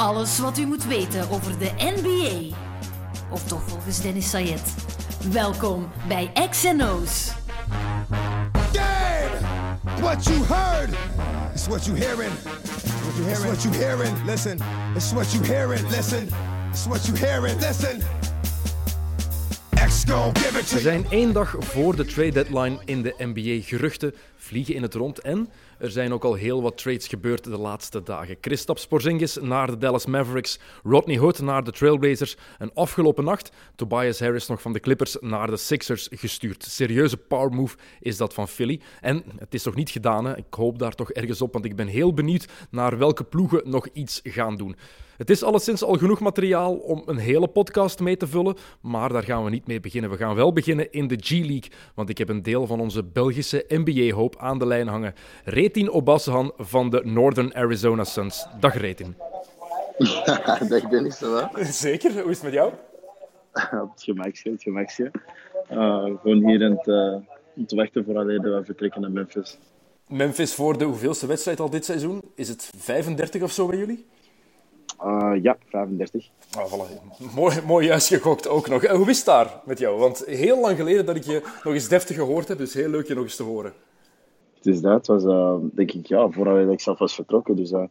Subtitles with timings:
[0.00, 2.56] Alles wat u moet weten over de NBA.
[3.30, 4.74] Of toch volgens Dennis Sayed.
[5.32, 7.32] Welkom bij XNO's.
[8.72, 9.38] Game!
[10.00, 10.90] What you heard
[11.54, 12.32] is what you hearing.
[13.02, 13.52] What you hearing?
[13.52, 14.24] It's what you hearing.
[14.24, 14.58] Listen.
[14.94, 15.88] It's what you hearing.
[15.88, 16.28] Listen.
[16.70, 17.60] It's what you hearing.
[17.60, 18.00] Listen.
[19.86, 20.82] X gon' give it to We you.
[20.82, 23.66] zijn één dag voor de trade deadline in de NBA.
[23.66, 25.48] Geruchten vliegen in het rond en
[25.80, 28.40] er zijn ook al heel wat trades gebeurd de laatste dagen.
[28.40, 34.20] Kristaps Porzingis naar de Dallas Mavericks, Rodney Hood naar de Trailblazers en afgelopen nacht Tobias
[34.20, 36.64] Harris nog van de Clippers naar de Sixers gestuurd.
[36.64, 38.80] Serieuze power move is dat van Philly.
[39.00, 40.36] En het is nog niet gedaan, hè.
[40.36, 43.88] ik hoop daar toch ergens op, want ik ben heel benieuwd naar welke ploegen nog
[43.92, 44.76] iets gaan doen.
[45.20, 49.22] Het is alleszins al genoeg materiaal om een hele podcast mee te vullen, maar daar
[49.22, 50.10] gaan we niet mee beginnen.
[50.10, 53.64] We gaan wel beginnen in de G-League, want ik heb een deel van onze Belgische
[53.68, 55.14] NBA-hoop aan de lijn hangen.
[55.44, 58.46] Retin Obashan van de Northern Arizona Suns.
[58.60, 59.16] Dag Retin.
[60.68, 61.50] Dag Dennis, va?
[61.62, 62.72] Zeker, hoe is het met jou?
[63.82, 65.10] Op het gemakje, het gemakje.
[65.70, 67.14] Uh, gewoon hier aan het, uh,
[67.56, 69.58] om te wachten voor alleen we vertrekken naar Memphis.
[70.08, 72.22] Memphis voor de hoeveelste wedstrijd al dit seizoen?
[72.34, 74.06] Is het 35 of zo bij jullie?
[75.04, 76.30] Uh, ja, 35.
[76.58, 77.34] Oh, voilà.
[77.34, 78.82] mooi, mooi juist gegokt ook nog.
[78.82, 79.98] En hoe is het daar met jou?
[79.98, 83.06] Want heel lang geleden dat ik je nog eens deftig gehoord heb, dus heel leuk
[83.06, 83.72] je nog eens te horen.
[84.54, 84.92] Het is dat.
[84.92, 87.56] Het was uh, denk ik ja, voordat ik zelf was vertrokken.
[87.56, 87.82] Dus uh,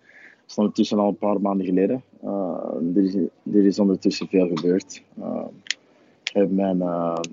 [0.47, 2.03] is ondertussen al een paar maanden geleden.
[2.95, 3.15] Er, is,
[3.53, 5.03] er is ondertussen veel gebeurd.
[6.23, 6.77] ik heb mijn,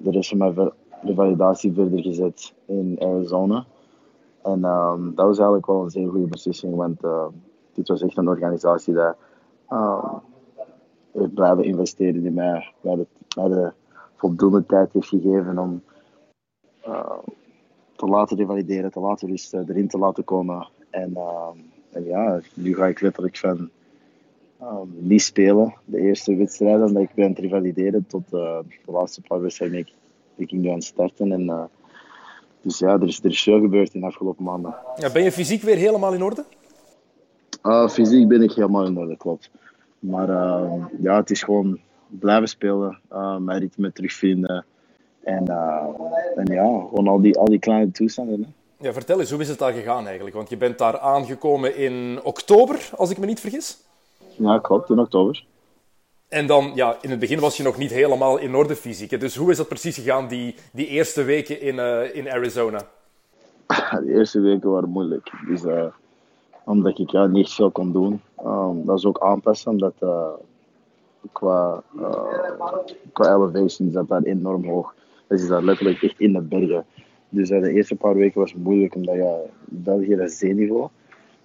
[0.03, 0.71] de rest van mijn
[1.03, 3.65] revalidatie verder gezet in Arizona.
[4.43, 7.01] En um, dat was eigenlijk wel een zeer goede beslissing, want
[7.75, 8.95] dit was echt een organisatie
[9.69, 12.73] die heeft blijven investeren in mij.
[12.81, 13.73] Mij de,
[14.17, 15.83] voldoende tijd heeft gegeven om
[17.97, 20.69] te laten revalideren, te laten rusten, erin te laten komen.
[20.91, 21.49] En, uh,
[21.93, 23.71] en ja, nu ga ik letterlijk van
[24.87, 25.75] niet spelen.
[25.85, 29.93] De eerste wedstrijden dat ik ben het revalideren tot uh, de laatste paar wedstrijden ik,
[30.35, 31.33] ik nu aan het starten.
[31.33, 31.65] En, uh,
[32.63, 34.75] dus ja, er is, er is veel gebeurd in de afgelopen maanden.
[34.97, 36.45] Ja, ben je fysiek weer helemaal in orde?
[37.91, 39.51] Fysiek ben ik helemaal in orde, klopt.
[39.99, 40.29] Maar
[41.01, 41.79] ja, het is gewoon
[42.09, 42.99] blijven spelen,
[43.39, 44.65] mijn ritme terugvinden.
[45.27, 45.83] En, uh,
[46.35, 48.43] en ja, gewoon al die, al die kleine toestanden.
[48.43, 48.49] Hè.
[48.87, 50.37] Ja, vertel eens, hoe is het daar gegaan eigenlijk?
[50.37, 53.79] Want je bent daar aangekomen in oktober, als ik me niet vergis.
[54.37, 55.45] Ja, klopt, in oktober.
[56.29, 59.11] En dan, ja, in het begin was je nog niet helemaal in orde fysiek.
[59.11, 59.19] Hè?
[59.19, 62.81] Dus hoe is dat precies gegaan, die, die eerste weken in, uh, in Arizona?
[64.05, 65.31] De eerste weken waren moeilijk.
[65.49, 65.85] Dus, uh,
[66.67, 68.21] omdat ik ja, niet veel kon doen.
[68.45, 70.29] Um, dat is ook aanpassen, omdat uh,
[71.33, 71.83] qua,
[73.13, 74.95] qua elevation zat daar enorm hoog.
[75.27, 76.85] Dus is dat letterlijk echt in de bergen.
[77.29, 80.89] Dus uh, de eerste paar weken was het moeilijk, omdat ja, België dat zeeniveau.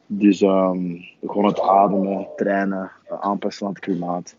[0.05, 4.35] Dus um, gewoon het ademen, trainen, uh, aanpassen aan het klimaat.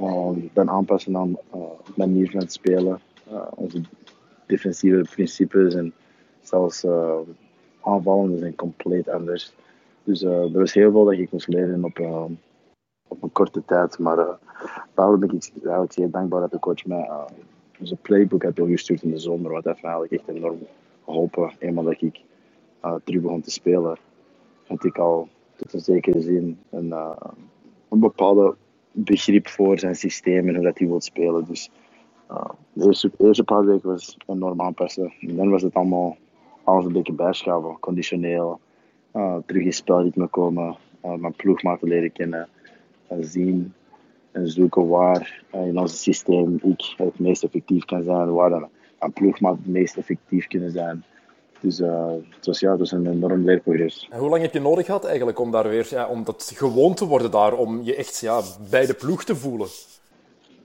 [0.00, 1.60] Um, dan aanpassen aan uh,
[1.96, 3.00] manier van het spelen.
[3.54, 3.80] onze
[4.46, 5.92] defensieve principes en
[6.40, 6.86] zelfs
[7.82, 9.54] aanvallen zijn compleet anders.
[10.04, 11.98] Dus er was heel veel dat ik moest leren op,
[13.08, 13.98] op een korte tijd.
[13.98, 14.38] Maar
[14.94, 17.10] daarom ben ik eigenlijk zeer dankbaar dat de coach mij
[17.80, 20.58] onze playbook heb gestuurd in de zomer, wat heeft mij eigenlijk echt enorm
[21.04, 21.52] geholpen.
[21.58, 22.20] Eenmaal dat ik
[23.04, 23.96] terug begon te spelen,
[24.66, 26.94] had ik al tot een zekere zin een,
[27.88, 28.54] een bepaalde
[28.92, 31.44] begrip voor zijn systeem en hoe dat hij wil spelen.
[31.48, 31.70] Dus
[32.72, 35.12] de eerste, eerste paar weken was enorm aanpassen.
[35.20, 36.16] En dan was het allemaal
[36.64, 38.60] alles een beetje bijschaven, conditioneel,
[39.46, 42.48] terug in spelritme komen, mijn ploegmaten leren kennen,
[43.20, 43.74] zien
[44.30, 48.68] en zoeken waar in ons systeem ik het meest effectief kan zijn, waar dan
[48.98, 51.04] een ploegmaat het meest effectief kunnen zijn.
[51.60, 54.08] Dus uh, het, was, ja, het was een enorm leerproces.
[54.10, 56.94] En hoe lang heb je nodig gehad eigenlijk om daar weer, ja, om dat gewoon
[56.94, 58.40] te worden daar, om je echt ja,
[58.70, 59.68] bij de ploeg te voelen?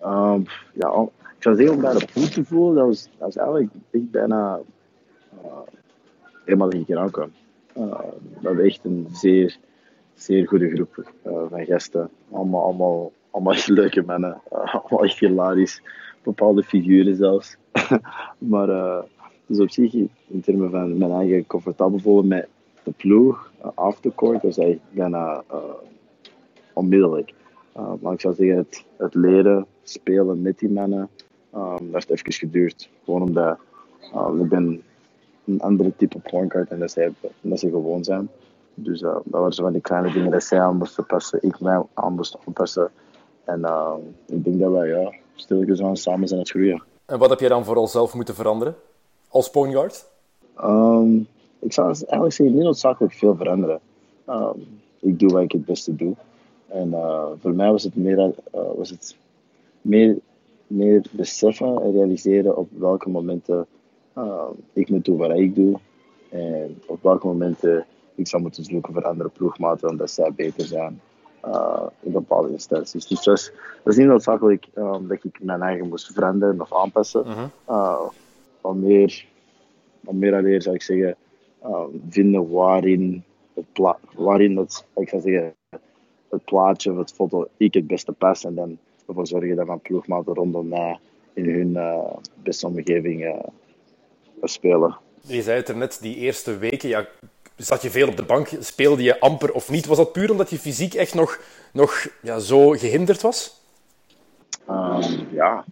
[0.04, 3.20] Um, ja, om, ik zou zeggen om bij de ploeg te voelen, dat was, dat
[3.20, 4.60] was eigenlijk echt bijna
[5.44, 5.52] uh,
[6.46, 7.32] helemaal ik hier aankwam.
[7.78, 8.00] Uh,
[8.42, 9.58] dat was echt een zeer,
[10.14, 11.12] zeer goede groep
[11.50, 12.10] van gasten.
[12.32, 14.42] Allemaal, allemaal allemaal leuke mannen.
[14.54, 15.82] Uh, allemaal echt hilarisch.
[16.24, 17.58] Bepaalde figuren zelfs.
[18.38, 19.02] maar uh,
[19.46, 19.94] dus op zich,
[20.28, 22.48] in termen van mijn eigen comfortabel voelen met
[22.84, 25.44] de ploeg, uh, aftercourt, was eigenlijk bijna
[26.74, 27.34] onmiddellijk.
[28.02, 31.10] maar ik zou zeggen, het, het leren, spelen met die mannen,
[31.56, 32.90] um, dat heeft even geduurd.
[33.04, 33.60] Gewoon omdat
[34.40, 34.82] ik ben
[35.48, 38.30] een andere type pointguard en dat zij, dat ze gewoon zijn.
[38.74, 41.84] Dus dat waren zo van die kleine dingen dat zij aan moesten passen, ik mij
[41.94, 42.92] aan moest aanpassen.
[43.44, 43.94] En uh,
[44.26, 46.84] ik denk dat wij ja, stilletjes aan samen zijn aan het groeien.
[47.06, 48.76] En wat heb je dan vooral zelf moeten veranderen
[49.30, 50.06] als point guard?
[50.64, 51.28] Um,
[51.60, 53.80] ik zou eigenlijk zeggen, niet noodzakelijk veel veranderen.
[54.30, 56.16] Um, ik doe wat ik het beste doe.
[56.68, 56.94] En
[57.42, 59.16] voor mij was het meer, was het
[59.82, 60.18] meer,
[60.68, 63.68] meer beseffen en realiseren op welke momenten
[64.74, 65.80] ik moet doen wat ik doe.
[66.30, 67.86] En op welke momenten
[68.16, 71.02] ik zou moeten zoeken voor andere ploegmaten omdat zij beter zijn
[71.46, 73.08] uh, in bepaalde instanties.
[73.08, 73.52] Dus dat is,
[73.84, 77.24] dat is niet noodzakelijk um, dat ik mijn eigen moest veranderen of aanpassen.
[77.24, 77.46] -huh.
[77.70, 78.02] uh,
[78.62, 79.26] maar meer,
[80.00, 81.16] maar meer alleen zou ik zeggen,
[81.66, 83.24] um, vinden waarin
[83.54, 85.54] het, waarin het, ik zou zeggen,
[86.30, 88.78] het plaatje of het foto ik het beste pas en dan
[89.08, 91.00] ervoor zorgen dat mijn ploegmaten rondom mij
[91.34, 93.40] in hun uh, beste omgeving uh,
[94.42, 94.98] spelen.
[95.22, 97.08] Je zei het er net, die eerste weken, ja,
[97.56, 99.86] zat je veel op de bank, speelde je amper of niet?
[99.86, 101.40] Was dat puur omdat je fysiek echt nog,
[101.74, 103.62] nog ja, zo gehinderd was?
[104.70, 105.66] Um, ja,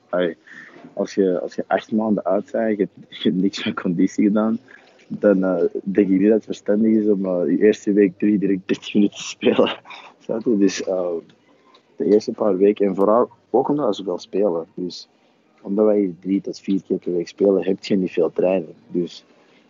[0.93, 4.59] als, je, als je acht maanden uit bent, je, je hebt niks van conditie gedaan,
[5.07, 8.37] dan uh, denk ik niet dat het verstandig is om uh, de eerste week drie
[8.37, 9.77] direct 30 minuten te spelen.
[10.59, 11.07] dus uh,
[11.95, 14.65] de eerste paar weken, en vooral ook omdat we wel spelen.
[14.73, 15.07] Dus
[15.65, 18.73] omdat wij drie tot vier keer per week spelen, heb je niet veel training.
[18.87, 19.23] Dus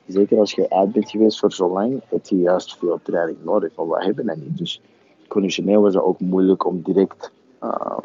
[0.07, 3.75] zeker als je uit bent geweest voor zo lang, heb je juist veel training nodig.
[3.75, 4.57] Want we hebben dat niet.
[4.57, 4.81] Dus
[5.27, 7.31] conditioneel was het ook moeilijk om direct
[7.63, 7.97] uh,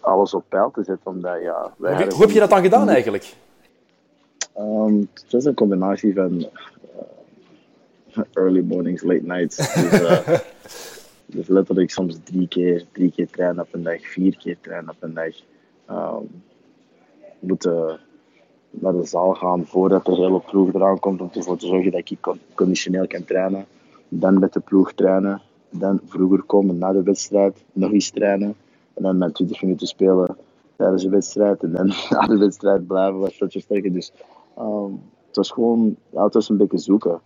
[0.00, 1.10] alles op peil te zetten.
[1.10, 3.34] Omdat, ja, wij hoe, hoe heb je dat dan gedaan eigenlijk?
[4.58, 6.46] Um, het was een combinatie van
[8.16, 9.56] uh, early mornings, late nights.
[9.74, 10.38] Dus, uh,
[11.26, 14.96] dus, letterlijk soms drie keer, drie keer trainen op een dag, vier keer trainen op
[15.00, 15.34] een dag.
[15.90, 16.42] Um,
[17.46, 18.00] moeten
[18.70, 22.10] naar de zaal gaan voordat de hele ploeg eraan komt om ervoor te zorgen dat
[22.10, 22.18] ik
[22.54, 23.66] conditioneel kan trainen.
[24.08, 25.42] Dan met de ploeg trainen.
[25.70, 28.54] Dan vroeger komen na de wedstrijd, nog eens trainen.
[28.94, 30.36] En dan met 20 minuten spelen
[30.76, 31.62] tijdens de wedstrijd.
[31.62, 33.92] En dan na de wedstrijd blijven wat shotjes trekken.
[33.92, 34.12] Dus
[34.58, 37.20] um, het was gewoon, het was een beetje zoeken.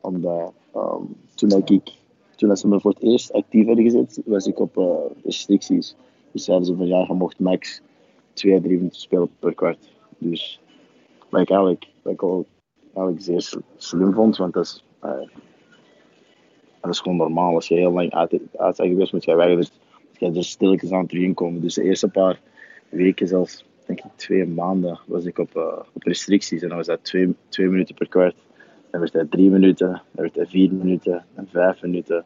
[0.00, 1.92] Omdat um, toen, ik,
[2.36, 4.86] toen ze me voor het eerst actief hadden gezet, was ik op uh,
[5.24, 5.96] restricties.
[6.32, 7.82] Dus zeiden ze van ja, je mocht max
[8.32, 9.92] 2 3 minuten spelen per kwart.
[10.18, 10.60] Dus
[11.28, 14.84] wat ik eigenlijk, eigenlijk zeer slim vond, want dat is,
[16.80, 17.54] dat is gewoon normaal.
[17.54, 19.56] Als je heel lang uit, uit geweest, moet je weg.
[19.56, 19.70] Dus
[20.18, 21.60] je er stilletjes aan terug inkomen.
[21.60, 22.40] Dus de eerste paar
[22.88, 26.62] weken, zelfs denk ik twee maanden, was ik op, uh, op restricties.
[26.62, 28.34] En dan was dat twee, twee minuten per kwart.
[28.90, 32.24] Dan werd dat drie minuten, dan werd dat vier minuten, en vijf minuten.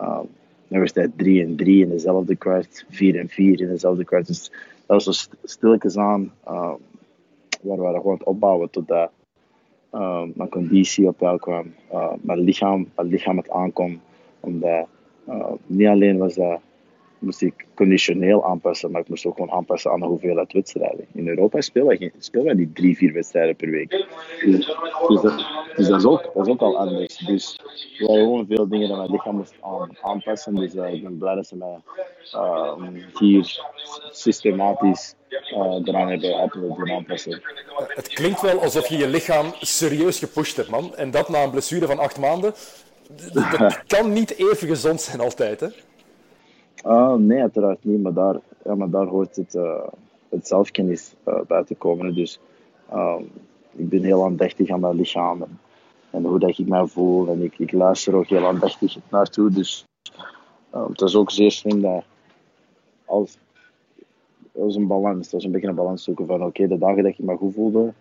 [0.00, 0.28] Um,
[0.68, 4.26] dan werd dat drie en drie in dezelfde kwart, vier en vier in dezelfde kwart.
[4.26, 4.50] Dus
[4.86, 6.32] dat was zo stilletjes aan.
[6.48, 6.76] Um,
[7.64, 9.10] waar we gewoon het opbouwen totdat
[9.92, 14.00] uh, mijn conditie op peil kwam, uh, mijn, lichaam, mijn lichaam het aankom.
[14.40, 14.86] Omdat
[15.28, 16.60] uh, niet alleen was dat,
[17.18, 21.06] moest ik conditioneel aanpassen, maar ik moest ook gewoon aanpassen aan de hoeveelheid wedstrijden.
[21.12, 23.90] In Europa spelen wij, spelen wij niet drie, vier wedstrijden per week.
[23.90, 24.76] Dus,
[25.08, 27.16] dus, dat, dus dat, is ook, dat is ook al anders.
[27.16, 27.58] Dus
[27.98, 30.54] we hebben gewoon veel dingen dat mijn lichaam moest aan, aanpassen.
[30.54, 31.78] Dus ik ben blij dat ze mij
[33.18, 33.60] hier
[34.10, 37.42] systematisch uh, eraan hebben, hebben aanpassen.
[37.86, 40.94] Het klinkt wel alsof je je lichaam serieus gepusht hebt, man.
[40.94, 42.54] En dat na een blessure van acht maanden.
[43.32, 45.68] Dat kan niet even gezond zijn altijd, hè?
[46.86, 48.02] Uh, nee, uiteraard niet.
[48.02, 49.82] Maar daar, ja, maar daar hoort het, uh,
[50.28, 52.14] het zelfkennis uh, bij te komen.
[52.14, 52.40] Dus
[52.90, 53.22] ehm,
[53.76, 55.58] ik ben heel aandachtig aan mijn lichaam en,
[56.14, 57.28] en, hoe dat ik mij voel.
[57.28, 59.50] En ik, ik luister ook heel aandachtig naartoe.
[59.50, 59.84] Dus
[60.70, 62.04] ehm, het is ook zeer slim dat
[63.04, 63.38] als,
[64.52, 65.30] is een balans.
[65.30, 67.54] Dat is een beetje een balans zoeken van oké, de dagen dat ik me goed
[67.54, 67.92] voelde,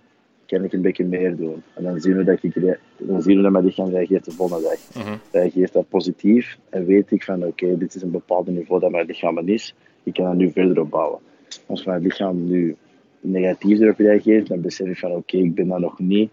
[0.46, 1.64] kan ik een beetje meer doen.
[1.74, 4.64] En dan zien we dat, ik, dan zien we dat mijn lichaam reageert de volgende
[4.64, 5.06] dag.
[5.06, 8.92] Uh Reageert dat positief en weet ik van oké, dit is een bepaald niveau dat
[8.92, 9.76] mijn lichaam is.
[10.04, 11.20] Ik kan er nu verder op bouwen.
[11.66, 12.76] Als mijn lichaam nu
[13.20, 16.32] negatief erop reageert, dan besef ik van oké, ik ben daar nog niet.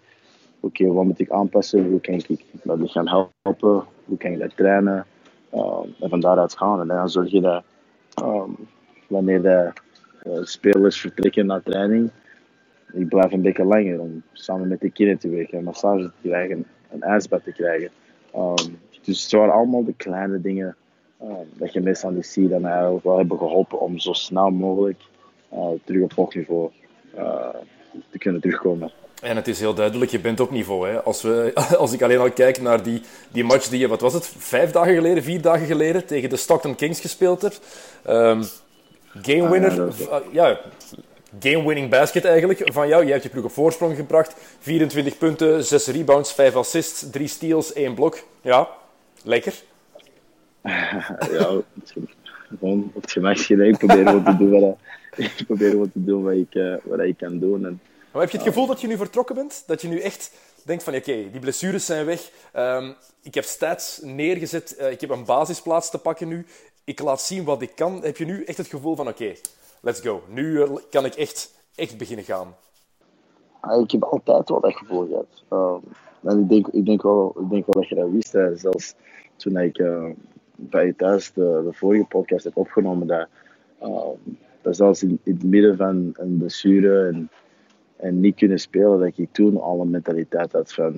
[0.60, 1.88] Oké, wat moet ik aanpassen?
[1.90, 3.84] Hoe kan ik mijn lichaam helpen?
[4.04, 5.06] Hoe kan ik dat trainen?
[5.54, 6.80] Uh, en van daaruit gaan.
[6.80, 7.62] En dan zorg je dat
[8.22, 8.56] um,
[9.06, 9.72] wanneer de
[10.26, 12.10] uh, spelers vertrekken naar training,
[12.92, 16.28] ik blijf een beetje langer om samen met de kinderen te werken, een massage te
[16.28, 17.90] krijgen, een ijsbad te krijgen.
[18.36, 20.76] Um, dus het waren allemaal de kleine dingen
[21.22, 25.00] uh, dat je meestal niet ziet en mij wel hebben geholpen om zo snel mogelijk
[25.52, 26.70] uh, terug op hoog niveau
[28.10, 28.90] te kunnen terugkomen.
[29.20, 30.88] En het is heel duidelijk, je bent op niveau.
[30.88, 31.02] Hè?
[31.02, 34.12] Als, we, als ik alleen al kijk naar die, die match die je, wat was
[34.12, 37.60] het, vijf dagen geleden, vier dagen geleden tegen de Stockton Kings gespeeld hebt.
[38.08, 38.42] Um,
[39.22, 40.60] game winner, ah, ja,
[41.38, 43.04] game-winning basket eigenlijk van jou.
[43.04, 44.34] Je hebt je ploeg op voorsprong gebracht.
[44.58, 48.18] 24 punten, 6 rebounds, 5 assists, 3 steals, 1 blok.
[48.40, 48.68] Ja,
[49.22, 49.54] lekker.
[51.32, 51.60] ja,
[52.58, 54.76] gewoon op het gemak Ik probeer wat te doen wat,
[55.16, 57.66] ik probeer wat te doen wat ik, wat ik kan doen.
[57.66, 57.80] En,
[58.12, 59.62] maar heb je het gevoel dat je nu vertrokken bent?
[59.66, 60.32] Dat je nu echt
[60.64, 62.30] denkt van, oké, die blessures zijn weg.
[62.56, 64.76] Um, ik heb stats neergezet.
[64.80, 66.46] Uh, ik heb een basisplaats te pakken nu.
[66.84, 69.32] ik laat zien wat ik kan, heb je nu echt het gevoel van oké,
[69.80, 70.22] let's go.
[70.28, 72.54] Nu eh, kan ik echt, echt beginnen gaan.
[73.60, 75.44] Ah, ik heb altijd wel dat gevoel gehad.
[75.50, 75.82] Um,
[76.22, 78.32] en ik denk, ik, denk wel, ik denk wel dat je dat wist.
[78.32, 78.56] Hè.
[78.56, 78.94] Zelfs
[79.36, 80.04] toen ik uh,
[80.54, 83.28] bij je thuis de, vorige podcast heb opgenomen, dat,
[83.82, 84.08] uh,
[84.62, 87.30] dat zelfs in, in, het midden van een blessure en,
[88.00, 90.94] en niet kunnen spelen, dat ik toen al een mentaliteit had van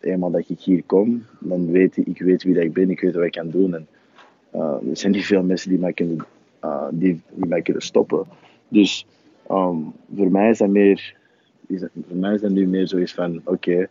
[0.00, 3.00] eenmaal dat ik hier kom, dan weet ik, ik weet wie dat ik ben, ik
[3.00, 3.74] weet wat ik kan doen.
[3.74, 3.86] En,
[4.54, 6.26] uh, er zijn niet veel mensen die mij kunnen,
[6.64, 8.26] uh, die, die mij kunnen stoppen.
[8.68, 9.06] Dus
[9.50, 11.16] um, voor mij is dat meer,
[11.66, 13.88] is dat, voor mij is dat nu meer zoiets van, oké, okay,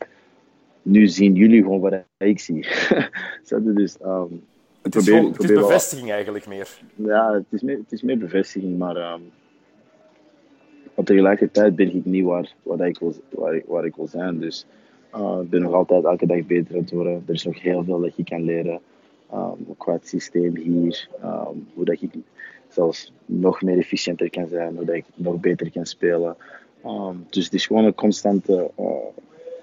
[0.82, 2.66] nu zien jullie gewoon wat ik zie.
[3.48, 4.42] dus, um,
[4.82, 6.80] het is, gewoon, het is bevestiging wel, eigenlijk meer.
[6.96, 9.22] Ja, het is meer, het is meer bevestiging, maar um,
[11.04, 12.54] tegelijkertijd ben ik niet waar,
[12.88, 13.14] ik, wil,
[13.66, 14.40] waar, ik, wil zijn.
[14.40, 14.66] Dus
[15.16, 17.24] uh, ik ben nog altijd elke dag beter aan het worden.
[17.26, 18.80] Er is nog heel veel dat je kan leren.
[19.34, 21.10] Um, qua het systeem hier.
[21.24, 22.12] Um, hoe dat ik
[22.68, 24.76] zelfs nog meer efficiënter kan zijn.
[24.76, 26.36] Hoe dat ik nog beter kan spelen.
[26.86, 28.86] Um, dus het is gewoon een constante uh,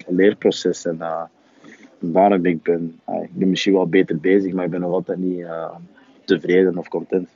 [0.07, 0.85] leerproces.
[0.85, 1.23] En uh,
[1.99, 5.47] waarom ik ben, ik ben misschien wel beter bezig, maar ik ben nog altijd niet
[6.25, 7.29] tevreden of content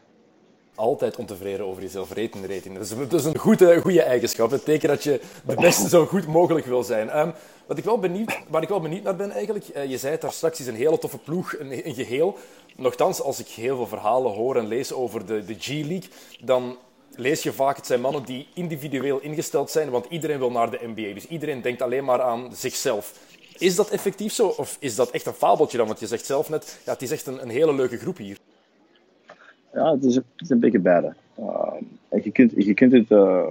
[0.80, 2.75] altijd ontevreden over je zelfrating.
[2.75, 4.50] Dat is, dat is een goede, goede eigenschap.
[4.50, 7.18] Het betekent dat je de beste zo goed mogelijk wil zijn.
[7.18, 7.32] Um,
[7.66, 10.20] wat ik wel benieuwd, waar ik wel benieuwd naar ben eigenlijk, uh, je zei het
[10.20, 12.38] daar straks, is een hele toffe ploeg, een, een, geheel.
[12.76, 16.10] Nochtans, als ik heel veel verhalen hoor en lees over de, de G-League,
[16.40, 16.76] dan
[17.14, 20.80] lees je vaak, het zijn mannen die individueel ingesteld zijn, want iedereen wil naar de
[20.82, 21.14] NBA.
[21.14, 23.12] Dus iedereen denkt alleen maar aan zichzelf.
[23.58, 25.87] Is dat effectief zo, of is dat echt een fabeltje dan?
[25.87, 28.37] Want je zegt zelf net, ja, het is echt een, een hele leuke groep hier.
[29.73, 31.15] Ja, het is, een beetje beide.
[31.39, 31.73] Uh,
[32.09, 33.49] en je kunt, je kunt het, uh,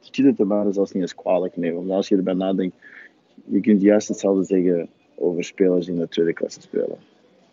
[0.00, 1.76] je kunt het er zelfs niet eens kwalijk nemen.
[1.76, 2.76] Want als je erbij nadenkt,
[3.44, 6.96] je kunt juist hetzelfde zeggen over spelers die in de tweede klasse spelen.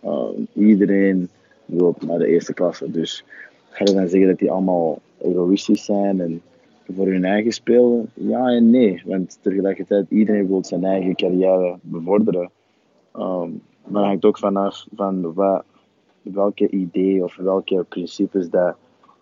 [0.06, 1.30] Uh, iedereen
[1.66, 2.92] wil naar de eerste klasse.
[2.92, 3.24] Dus
[3.70, 6.42] ga je dan zeggen dat die allemaal egoïstisch zijn en
[6.96, 8.10] voor hun eigen spelen?
[8.14, 9.02] Ja en nee.
[9.06, 12.50] Want tegelijkertijd, iedereen wil zijn eigen carrière bevorderen.
[13.90, 15.64] Maar het hangt ook vanaf van wat,
[16.34, 18.76] welke idee of welke principes dat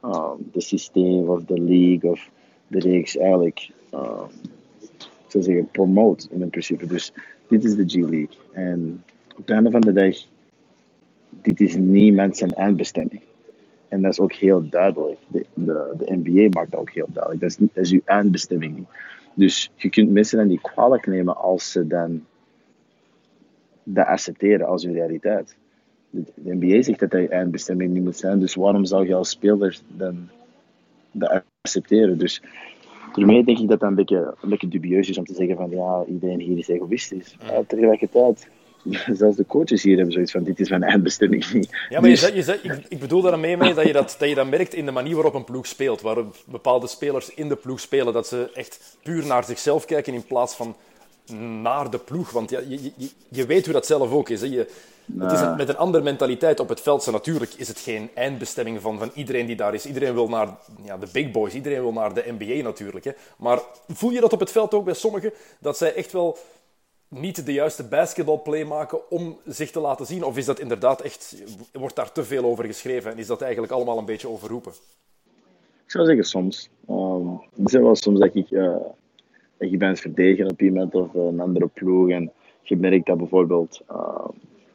[0.03, 2.29] um, de systeem of de league of
[2.67, 4.29] de reeks eigenlijk um,
[5.27, 6.85] zou zeggen, promote in principe.
[6.85, 7.13] Dus
[7.47, 8.37] dit is de G-League.
[8.51, 10.15] En op het einde van de dag,
[11.41, 13.21] dit is niet mensen eindbestemming.
[13.87, 15.19] En dat is ook heel duidelijk.
[15.27, 17.41] De, de, de NBA maakt dat ook heel duidelijk.
[17.41, 18.87] Dat is, dat is uw eindbestemming niet.
[19.33, 22.25] Dus je kunt mensen dan niet kwalijk nemen als ze dan
[23.83, 25.55] dat accepteren als hun realiteit
[26.09, 28.39] de NBA zegt dat hij eindbestemming niet moet zijn.
[28.39, 30.29] Dus waarom zou je als speler dan
[31.11, 32.17] dat accepteren?
[32.17, 32.41] Dus
[33.13, 35.69] daarmee denk ik dat dat een beetje, een beetje dubieus is om te zeggen van
[35.69, 37.37] ja, iedereen hier is egoïstisch.
[37.47, 38.47] Maar tegelijkertijd,
[39.19, 41.69] zelfs de coaches hier hebben zoiets van dit is mijn eindbestemming niet.
[41.89, 44.29] Ja, maar je zegt, je zegt, ik, ik bedoel daarmee mee dat je dat, dat
[44.29, 46.01] je dat merkt in de manier waarop een ploeg speelt.
[46.01, 48.13] Waarop bepaalde spelers in de ploeg spelen.
[48.13, 50.75] Dat ze echt puur naar zichzelf kijken in plaats van
[51.61, 52.31] naar de ploeg.
[52.31, 54.41] Want ja, je, je, je weet hoe dat zelf ook is.
[54.41, 54.47] Hè.
[54.47, 54.67] Je,
[55.19, 57.03] het is met een andere mentaliteit op het veld.
[57.03, 59.85] Zo natuurlijk is het geen eindbestemming van, van iedereen die daar is.
[59.85, 61.53] Iedereen wil naar ja, de big boys.
[61.53, 63.05] Iedereen wil naar de NBA natuurlijk.
[63.05, 63.11] Hè.
[63.37, 65.33] Maar voel je dat op het veld ook bij sommigen?
[65.59, 66.37] Dat zij echt wel
[67.07, 70.23] niet de juiste basketballplay maken om zich te laten zien?
[70.23, 71.35] Of is dat inderdaad echt...
[71.71, 74.71] Wordt daar te veel over geschreven en is dat eigenlijk allemaal een beetje overroepen?
[75.85, 76.69] Ik zou zeggen soms.
[76.89, 78.51] Um, er zijn wel soms dat ik...
[78.51, 78.95] Uh, dat
[79.59, 83.81] je bent verdedigen op iemand of een andere ploeg en je merkt dat bijvoorbeeld...
[83.91, 84.27] Uh,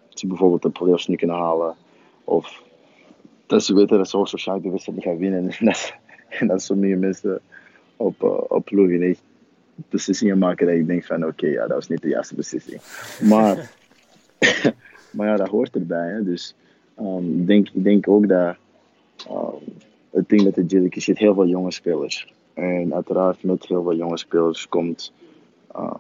[0.09, 1.75] ze bijvoorbeeld de playoffs niet kunnen halen.
[2.25, 2.63] Of
[3.47, 5.51] dat ze weten dat ze waarschijnlijk de wedstrijd niet gaan winnen.
[5.59, 5.95] En dat,
[6.29, 7.41] en dat mensen
[7.97, 9.23] op, uh, op ploegen echt
[9.75, 12.81] beslissingen maken dat ik denk van oké, ja, dat was niet de juiste beslissing.
[13.21, 13.71] Maar,
[15.17, 16.09] maar ja, dat hoort erbij.
[16.09, 16.25] Hè.
[16.25, 16.55] Dus
[16.99, 18.57] um, ik, denk, ik denk ook dat
[19.31, 19.75] um,
[20.11, 22.33] het ding met de is, je heel veel jonge spelers.
[22.55, 25.13] En uiteraard met heel veel jonge spelers komt
[25.77, 25.99] uh,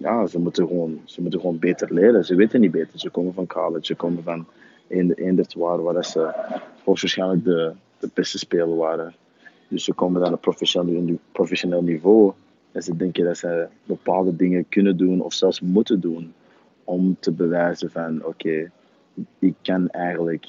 [0.00, 2.24] ja, ze moeten, gewoon, ze moeten gewoon beter leren.
[2.24, 2.98] Ze weten niet beter.
[3.00, 4.46] Ze komen van college, ze komen van
[4.88, 6.32] Eendert waar, ze
[6.84, 9.14] hoogstwaarschijnlijk de, de beste speler waren.
[9.68, 12.32] Dus ze komen dan op professioneel, professioneel niveau
[12.72, 16.32] en ze denken dat ze bepaalde dingen kunnen doen of zelfs moeten doen
[16.84, 18.70] om te bewijzen van oké,
[19.38, 20.46] ik kan eigenlijk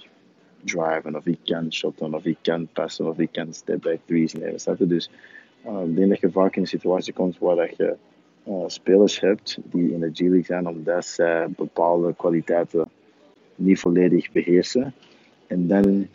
[0.63, 4.33] driven of ik kan shotten of ik kan passen of ik kan step back threes
[4.33, 4.87] nemen.
[4.87, 5.09] Dus
[5.65, 7.95] uh, ik denk dat je vaak in een situatie komt waar dat je
[8.47, 12.89] uh, spelers hebt die in de G-League zijn omdat ze bepaalde kwaliteiten
[13.55, 14.93] niet volledig beheersen.
[15.47, 16.07] En dan,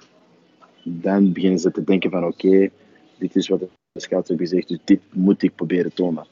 [0.83, 2.69] dan beginnen ze te denken van oké,
[3.19, 3.69] dit is wat de
[4.01, 6.27] scout heeft gezegd, dus dit moet ik proberen tonen.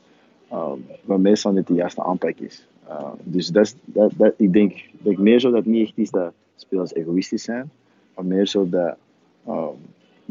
[0.53, 0.73] Uh,
[1.05, 2.67] wat meestal niet de juiste aanpak is.
[2.89, 5.99] Uh, dus dat, dat, dat, ik denk dat ik meer zo dat het niet echt
[5.99, 7.71] is dat spelers egoïstisch zijn,
[8.15, 8.97] maar meer zo dat
[9.49, 9.77] um,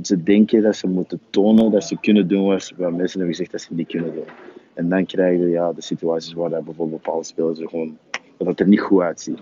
[0.01, 3.61] ze denken dat ze moeten tonen dat ze kunnen doen wat, mensen hebben gezegd dat
[3.61, 4.25] ze niet kunnen doen.
[4.73, 7.97] En dan krijg je ja, de situaties waar dat bijvoorbeeld bepaalde spelers er gewoon
[8.37, 9.39] dat het er niet goed uitziet.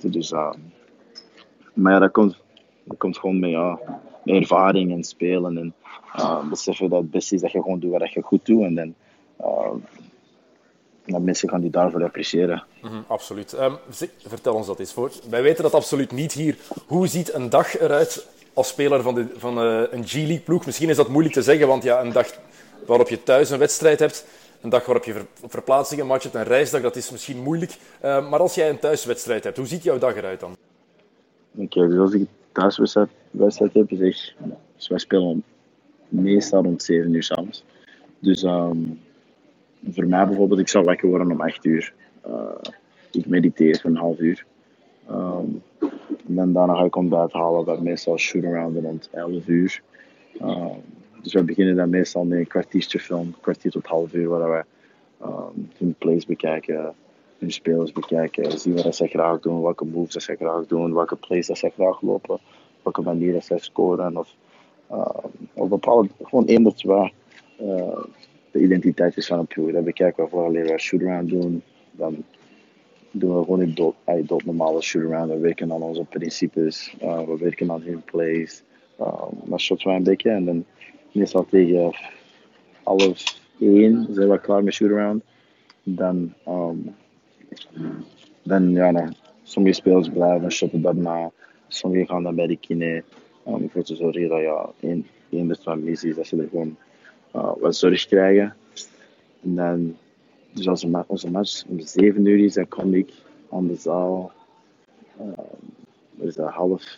[0.00, 0.52] Dus, uh,
[1.74, 2.36] maar ja, dat komt,
[2.84, 3.78] dat komt gewoon met, ja,
[4.24, 5.74] ervaring en spelen en
[6.16, 8.74] uh, beseffen dat het beste is dat je gewoon doet wat je goed doet en
[8.74, 8.94] dan
[11.06, 12.64] dat mensen gaan die daarvoor appreciëren.
[12.82, 13.52] Mm -hmm, absoluut.
[13.52, 13.76] Um,
[14.26, 15.10] vertel ons dat eens voor.
[15.30, 16.56] Wij weten dat absoluut niet hier.
[16.86, 20.66] Hoe ziet een dag eruit als speler van, de, van uh, een G-League ploeg?
[20.66, 22.26] Misschien is dat moeilijk te zeggen, want ja, een dag
[22.86, 24.26] waarop je thuis een wedstrijd hebt,
[24.60, 27.76] een dag waarop je ver, verplaatsing een match hebt, een reisdag, dat is misschien moeilijk.
[28.04, 30.56] Uh, maar als jij een thuiswedstrijd hebt, hoe ziet jouw dag eruit dan?
[31.54, 34.34] Oké, okay, dus als ik een thuiswedstrijd heb, is echt...
[34.76, 35.44] Dus wij spelen
[36.08, 37.64] meestal rond 7 uur s'avonds.
[38.18, 39.00] Dus um,
[39.90, 41.94] voor mij bijvoorbeeld, ik zou wakker worden om 8 uur.
[42.26, 42.32] Uh,
[43.10, 44.44] ik mediteer een half uur.
[45.10, 45.62] Um,
[46.36, 49.82] en daarna ga ik ontbijt halen, dat meestal shoot-around rond 11 uur.
[50.42, 50.70] Um,
[51.22, 54.64] dus we beginnen dan meestal met een kwartiertje film, kwartier tot half uur, waar we
[55.26, 56.94] um, hun plays bekijken,
[57.38, 61.46] hun spelers bekijken, zien wat ze graag doen, welke moves ze graag doen, welke plays
[61.46, 62.38] dat ze graag lopen,
[62.82, 64.16] welke manieren ze scoren.
[64.16, 64.34] Of,
[65.52, 67.12] of bepaalde, gewoon één of twee
[68.52, 69.72] de identiteit is van een ploeg.
[69.72, 71.62] Dan bekijken we vooral leren shoot-around doen.
[71.90, 72.24] Dan
[73.10, 73.94] doen we gewoon een dood,
[74.24, 75.30] dood normale shoot-around.
[75.30, 78.62] We werken aan onze principes, uh, we werken aan hun plays.
[79.00, 80.64] Uh, dat we een beetje en dan
[81.12, 81.92] meestal tegen
[82.82, 85.22] half één zijn we klaar met shoot-around.
[85.82, 86.94] Dan, um,
[88.42, 91.30] dan ja, nou, sommige spelers blijven shotten daarna.
[91.68, 93.02] Sommigen gaan dan bij de kine.
[93.48, 96.76] Um, voor te zorgen dat ja, één, één de twee missies, dat ze er gewoon
[97.36, 98.56] uh, wat zorg krijgen.
[99.42, 99.96] En dan,
[100.52, 103.12] dus als onze match om 7 uur is, dan kom ik
[103.50, 104.32] aan de zaal.
[105.20, 106.96] Uh, is dat half,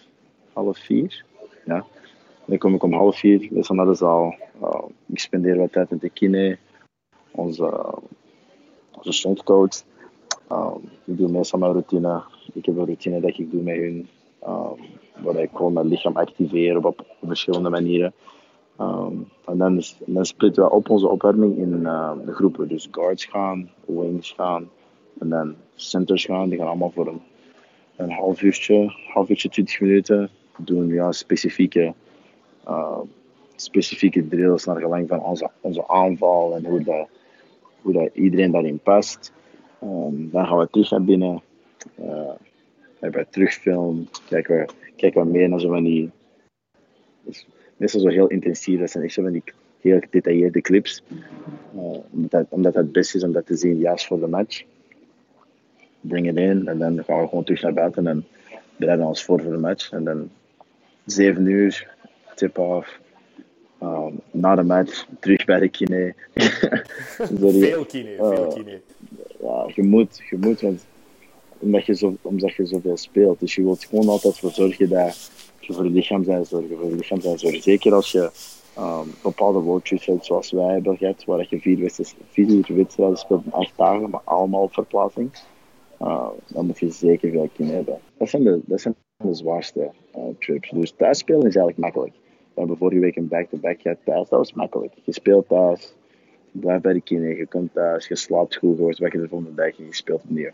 [0.53, 1.25] half vier?
[1.65, 1.85] Ja.
[2.45, 4.35] Dan kom ik om half vier dus naar de zaal.
[4.63, 6.59] Uh, ik spendeer wat tijd met de kine,
[7.31, 7.95] onze,
[8.91, 9.83] onze stondcoach.
[10.53, 12.23] Um, ik doe meestal mijn routine.
[12.53, 14.09] Ik heb een routine dat ik doe met hun.
[14.47, 14.77] Um,
[15.23, 18.13] waar ik gewoon mijn lichaam activeer op, verschillende manieren.
[19.55, 22.69] En dan, dan splitten we op onze opwarming in uh, de groepen.
[22.69, 24.69] Dus guards gaan, wings gaan
[25.21, 26.49] en dan centers gaan.
[26.49, 27.21] Die gaan allemaal voor
[27.97, 31.95] een, half uurtje, half uurtje, 20 minuten doen ja, specifieke,
[32.69, 33.01] uh,
[33.57, 37.09] specifieke drills naar gelang van onze, onze aanval en hoe, dat,
[37.81, 39.33] hoe dat iedereen daarin past.
[39.83, 41.43] Um, dan gaan we terug naar binnen.
[42.01, 42.33] Uh,
[43.01, 46.13] hebben we terugfilm, kijken we, kijken we meer naar zo van
[47.77, 48.81] meestal zo heel intensief.
[48.81, 49.43] Dat zijn echt zo van die
[49.81, 51.03] heel gedetailleerde clips.
[51.77, 54.63] Uh, omdat, omdat het best is om dat te zien juist voor de match.
[56.01, 58.27] Bring it in en dan gaan we gewoon terug naar buiten en
[58.77, 59.93] bereiden ons voor voor de match.
[59.93, 60.31] En dan
[61.05, 61.95] 7 uur,
[62.35, 63.01] tip-off.
[63.83, 66.15] Um, na de match terug bij de kine.
[67.15, 68.81] veel kine, veel uh, kine.
[69.41, 70.87] Ja, je moet, je moet, want
[71.59, 73.41] omdat je, zo, omdat je zoveel speelt.
[73.41, 75.31] Dus je wilt gewoon altijd voor zorgen dat
[75.67, 76.77] je voor je lichaam zijn zorgen.
[76.77, 77.63] Voor je lichaam zijn zorgen.
[77.63, 78.31] Zeker als je
[78.79, 81.91] um, bepaalde roadtrips hebt zoals wij hebben gehad, waar je vier,
[82.31, 85.31] vier wedstrijden speelt in acht dagen, maar allemaal op verplaatsing.
[86.01, 87.99] Uh, dan moet je zeker veel kunnen hebben.
[88.19, 90.71] Dat zijn de, dat zijn de zwaarste uh, trips.
[90.71, 92.13] Dus thuis spelen is eigenlijk makkelijk.
[92.55, 94.29] We hebben vorige week een back-to-back gehad thuis.
[94.29, 94.93] Dat was makkelijk.
[95.05, 95.95] Je speelt thuis,
[96.51, 99.55] blijft bij de kinderen, je komt thuis, je slaapt goed, je wordt wakker de volgende
[99.55, 100.51] dag en je speelt opnieuw.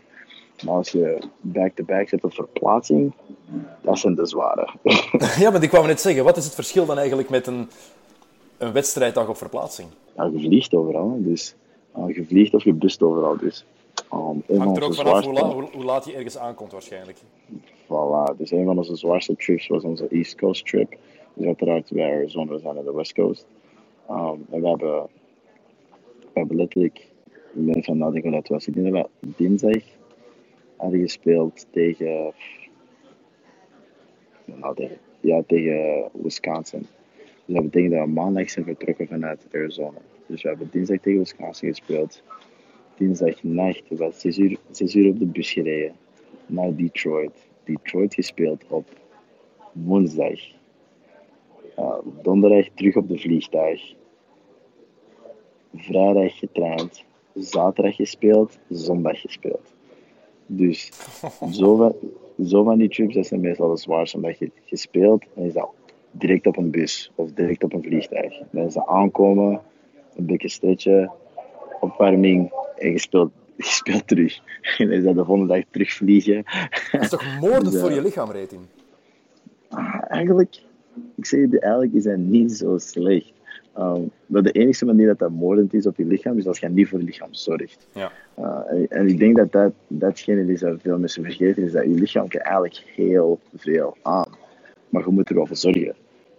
[0.65, 3.13] Maar als je back-to-back zit op verplaatsing,
[3.81, 4.69] dat zijn de zware.
[5.39, 7.69] ja, maar ik kwam net zeggen, wat is het verschil dan eigenlijk met een,
[8.57, 9.89] een wedstrijddag op verplaatsing?
[10.15, 11.17] Ja, je vliegt overal.
[11.19, 11.55] Dus,
[11.97, 13.37] uh, je vliegt of je bust overal.
[13.37, 13.65] Dus,
[14.13, 17.17] um, Hangt er ook vanaf hoe, la hoe, hoe, laat je ergens aankomt waarschijnlijk.
[17.85, 20.97] Voilà, dus een van onze zwaarste trips was onze East Coast trip.
[21.33, 23.45] Dus uiteraard wij Arizona zijn naar de West Coast.
[24.09, 25.07] Um, en we hebben,
[26.19, 26.97] we hebben letterlijk,
[27.53, 29.81] ik ben van nadenken dat was, ik denk dat we dinsdag
[30.81, 32.33] hadden gespeeld tegen,
[35.19, 36.87] ja, tegen Wisconsin.
[37.45, 39.97] Dus dat betekent dat we maandag zijn vertrokken vanuit Arizona.
[40.25, 42.23] Dus we hebben dinsdag tegen Wisconsin gespeeld.
[42.97, 45.95] Dinsdag nacht, we hebben 6 uur, 6 uur op de bus gereden
[46.45, 47.49] naar Detroit.
[47.63, 48.87] Detroit gespeeld op
[49.71, 50.39] woensdag.
[52.21, 53.93] Donderdag terug op de vliegtuig.
[55.75, 57.03] Vrijdag getraind.
[57.33, 58.59] Zaterdag gespeeld.
[58.69, 59.73] Zondag gespeeld.
[60.53, 60.91] Dus
[61.51, 61.95] zo van,
[62.45, 64.15] zo van die trips dat zijn meestal de zwaarste.
[64.15, 65.69] Omdat je, je speelt en is dat
[66.11, 68.39] direct op een bus of direct op een vliegtuig.
[68.51, 69.61] Dan is dat aankomen,
[70.15, 71.11] een beetje stretchen,
[71.79, 74.39] opwarming en je speelt, je speelt terug.
[74.77, 76.43] En dan is dat de volgende dag terugvliegen.
[76.91, 78.61] Dat is toch moordend dus, voor je lichaam, rating?
[79.69, 80.61] Ah, eigenlijk,
[81.15, 83.31] ik zeg je, eigenlijk is hij niet zo slecht.
[83.77, 86.69] Um, maar de enige manier dat dat moordend is op je lichaam, is als je
[86.69, 87.87] niet voor je lichaam zorgt.
[87.93, 88.11] Ja.
[88.39, 91.83] Uh, en, en, ik denk dat, dat datgene is dat veel mensen vergeten, is dat
[91.83, 94.27] je lichaam kan eigenlijk heel veel aan.
[94.89, 95.95] Maar je moet er wel voor zorgen.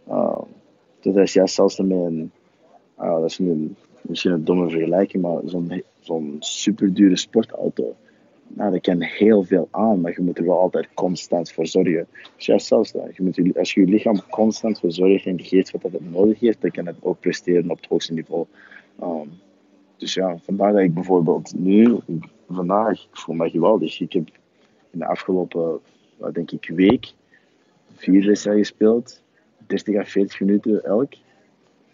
[0.09, 0.39] Uh,
[1.01, 2.31] dus dat is juist zelfs met een,
[3.01, 7.97] uh, dat is een, misschien een domme vergelijking, maar zo'n zo'n super dure sportauto
[8.47, 12.07] nou, dat kan heel veel aan, maar je moet er wel altijd constant voor zorgen.
[12.37, 13.17] Dus ja, zelfs dat.
[13.17, 16.61] Je moet, als je je lichaam constant voor zorgt en geeft wat het nodig heeft,
[16.61, 18.47] dan kan het ook presteren op het hoogste niveau.
[19.03, 19.31] Um,
[19.97, 21.99] dus ja, vandaar dat ik bijvoorbeeld nu,
[22.49, 24.01] vandaag, ik voel me geweldig.
[24.01, 24.29] Ik heb
[24.91, 25.79] in de afgelopen,
[26.17, 27.13] wat denk ik, week
[27.95, 29.23] vier wedstrijden gespeeld,
[29.67, 31.13] 30 à 40 minuten elk.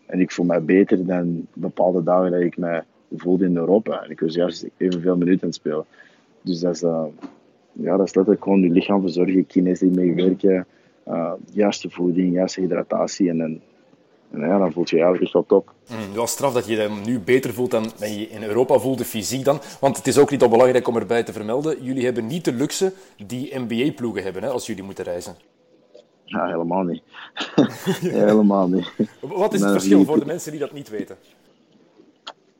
[0.06, 2.82] En ik voel me beter dan bepaalde dagen dat ik me
[3.12, 4.02] voelde in Europa.
[4.02, 5.84] En ik was juist evenveel minuten aan het spelen.
[6.42, 7.04] Dus dat is, uh,
[7.72, 10.66] ja, dat is letterlijk gewoon je lichaam verzorgen, kines die mee werken,
[11.08, 13.28] uh, juiste voeding, juiste hydratatie.
[13.28, 13.62] En, en,
[14.30, 15.72] en ja, dan voelt je je eigenlijk echt wel top.
[15.90, 19.44] Mm, wel straf dat je je nu beter voelt dan je in Europa voelde, fysiek
[19.44, 19.60] dan.
[19.80, 21.82] Want het is ook niet onbelangrijk om erbij te vermelden.
[21.82, 22.92] Jullie hebben niet de luxe
[23.26, 25.36] die NBA-ploegen hebben hè, als jullie moeten reizen.
[26.24, 27.02] Ja, helemaal niet.
[28.00, 28.92] helemaal niet.
[29.20, 31.16] Wat is het verschil voor de mensen die dat niet weten?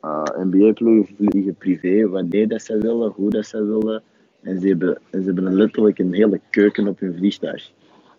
[0.05, 4.03] Uh, NBA-ploegen vliegen privé wanneer dat ze willen, hoe dat ze willen.
[4.41, 7.71] En ze hebben, en ze hebben letterlijk een hele keuken op hun vliegtuig.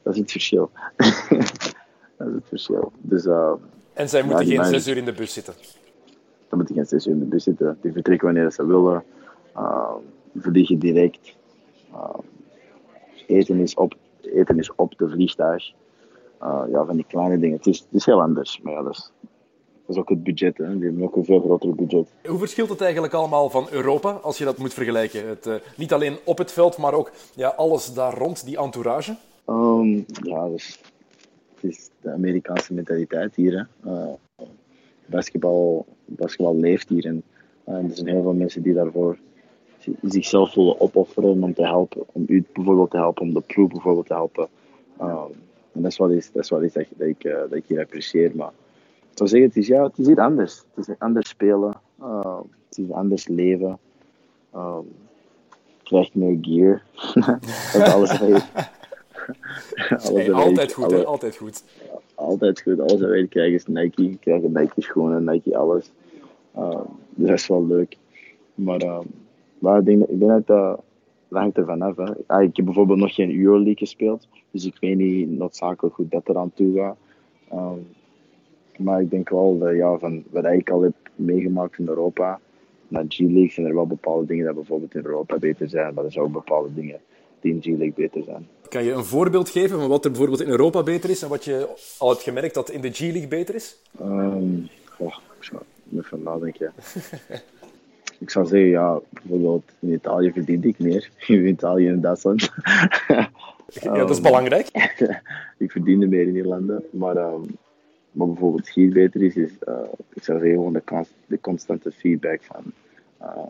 [0.03, 0.71] Dat is het verschil.
[2.17, 2.93] dat is het verschil.
[3.01, 3.53] Dus, uh,
[3.93, 5.55] en zij moeten geen zes uur in de bus zitten?
[6.49, 7.79] Dan moeten geen zes uur in de bus zitten.
[7.81, 9.03] Die vertrekken wanneer ze willen.
[9.57, 9.95] Uh,
[10.37, 11.37] vliegen direct.
[13.27, 15.73] eten, is op, eten is op de vliegtuig.
[16.71, 17.57] ja, van die kleine dingen.
[17.57, 18.61] Het is, het is heel anders.
[18.63, 19.13] Maar ja, dat is,
[19.91, 20.59] is ook het budget.
[20.59, 20.79] Hè.
[20.79, 22.09] Die hebben ook een veel groter budget.
[22.27, 25.29] Hoe verschilt het eigenlijk allemaal van Europa, als je dat moet vergelijken?
[25.29, 29.17] Het, uh, niet alleen op het veld, maar ook ja, alles daar rond, die entourage?
[29.47, 30.81] Um, ja, dus,
[31.55, 33.69] het is de Amerikaanse mentaliteit hier.
[33.83, 33.91] Hè.
[33.91, 34.09] Uh,
[35.07, 37.07] basketbal, basketbal leeft hier.
[37.07, 37.23] En
[37.69, 39.19] uh, er zijn heel veel mensen die daarvoor
[40.03, 42.03] zichzelf willen opofferen om te helpen.
[42.13, 44.49] Om u bijvoorbeeld te helpen, om de ploeg bijvoorbeeld te helpen.
[45.01, 45.09] Um,
[45.73, 48.33] en dat is wat is, dat, is dat, dat, ik, dat ik hier apprecieer.
[48.35, 48.53] Maar
[49.21, 50.65] ik zou zeggen, het is, ja, het is hier anders.
[50.75, 51.75] Het is anders spelen.
[52.01, 53.79] Uh, het is anders leven.
[54.55, 54.89] Um,
[55.49, 56.83] je krijgt meer gear.
[57.95, 58.43] alles alles
[60.13, 61.65] hey, altijd goed, alle, altijd goed.
[62.15, 62.81] Altijd goed.
[62.81, 64.03] Alles wat je krijgt is Nike.
[64.03, 65.91] Je krijgt Nike schoenen, Nike alles.
[66.59, 67.97] Um, dus dat is wel leuk.
[68.55, 69.07] Maar, um,
[69.59, 70.85] maar ik denk, ik denk dat dat
[71.29, 71.99] hangt er vanaf.
[72.27, 74.29] Ah, ik heb bijvoorbeeld nog geen Euroleague gespeeld.
[74.51, 76.97] Dus ik weet niet noodzakelijk hoe dat eraan toe gaat.
[77.53, 77.87] Um,
[78.83, 82.41] maar ik denk wel dat ja, van wat ik al heb meegemaakt in Europa
[82.89, 86.13] naar G-League zijn er wel bepaalde dingen dat bijvoorbeeld in Europa beter zijn, maar er
[86.13, 87.01] zijn ook bepaalde dingen
[87.41, 88.49] die in G-League beter zijn.
[88.69, 91.45] Kan je een voorbeeld geven van wat er bijvoorbeeld in Europa beter is en wat
[91.45, 93.77] je al hebt gemerkt dat in de G-League beter is?
[94.01, 95.63] Um, oh, ik zou
[95.97, 96.73] even nadenken.
[98.19, 101.11] ik zou zeggen, ja, bijvoorbeeld in Italië verdien ik meer.
[101.27, 102.51] In Italië en Duitsland.
[103.83, 104.69] ja, dat is belangrijk.
[105.59, 107.47] ik verdiende meer in Nederland, maar um,
[108.13, 109.79] wat bijvoorbeeld hier beter is, is uh,
[110.15, 112.63] ik zou zeggen de, de constante feedback van
[113.23, 113.45] uh,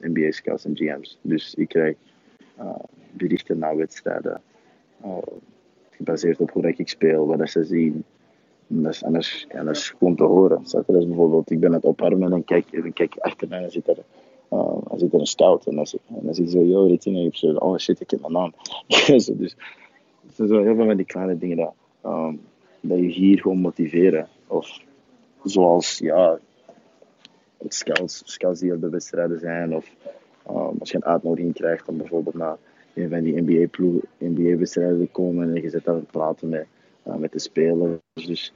[0.00, 1.18] NBA scouts en GM's.
[1.20, 1.96] Dus ik krijg
[2.58, 2.74] uh,
[3.12, 4.40] berichten na wedstrijden,
[5.90, 8.04] gebaseerd op hoe ik speel, wat ze zien.
[8.68, 10.62] En dat is, en dat is, dat is gewoon te horen.
[10.62, 13.98] Dus bijvoorbeeld, ik ben het opwarmen en kijk, kijk achter mij en zit er,
[14.96, 15.66] zit er een scout.
[15.66, 15.86] En dan,
[16.26, 18.52] en zit zo, yo, dit en zo, oh shit, ik heb mijn naam.
[19.06, 19.26] dus
[20.26, 22.40] het zijn zo heel veel van die kleine dingen dat, um,
[22.88, 24.28] dat je hier gewoon motiveren.
[24.46, 24.80] Of
[25.44, 26.38] zoals, ja,
[27.68, 29.74] scouts, scouts die op de wedstrijden zijn.
[29.74, 29.90] Of
[30.50, 32.56] um, als je een uitnodiging krijgt om bijvoorbeeld naar
[32.94, 33.42] een van die
[34.18, 36.66] NBA-wedstrijden NBA te komen en je zit daar te praten met,
[37.06, 38.00] uh, met de spelers.
[38.14, 38.52] Dus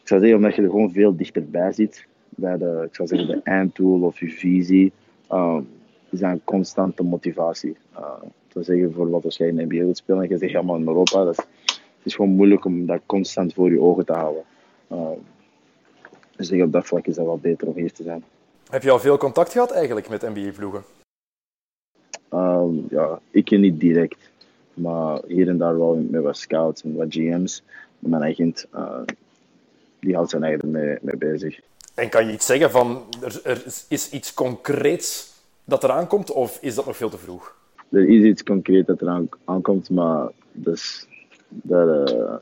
[0.00, 3.28] ik zou zeggen, omdat je er gewoon veel dichterbij zit, bij de, ik zou zeggen,
[3.28, 4.92] de einddoel of je visie,
[5.32, 5.68] um,
[6.10, 7.76] is dat een constante motivatie.
[7.98, 10.52] Uh, ik zou zeggen, bijvoorbeeld als jij in de NBA wilt spelen en je zegt
[10.52, 11.79] helemaal in Europa, dat is het
[12.10, 14.42] is gewoon moeilijk om dat constant voor je ogen te houden.
[14.92, 15.10] Uh,
[16.36, 18.24] dus op dat vlak is dat wel beter om hier te zijn.
[18.70, 20.82] Heb je al veel contact gehad eigenlijk met NBA-ploegen?
[22.32, 24.30] Um, ja, ik niet direct.
[24.74, 27.62] Maar hier en daar wel met wat scouts en wat GM's.
[27.98, 29.00] Mijn agent, uh,
[30.00, 31.60] die houdt zijn eigen mee, mee, bezig.
[31.94, 35.32] En kan je iets zeggen van, er, er is iets concreets
[35.64, 37.56] dat eraan komt, of is dat nog veel te vroeg?
[37.88, 41.06] Er is iets concreets dat eraan aankomt, maar dat is
[41.50, 42.34] dat, uh,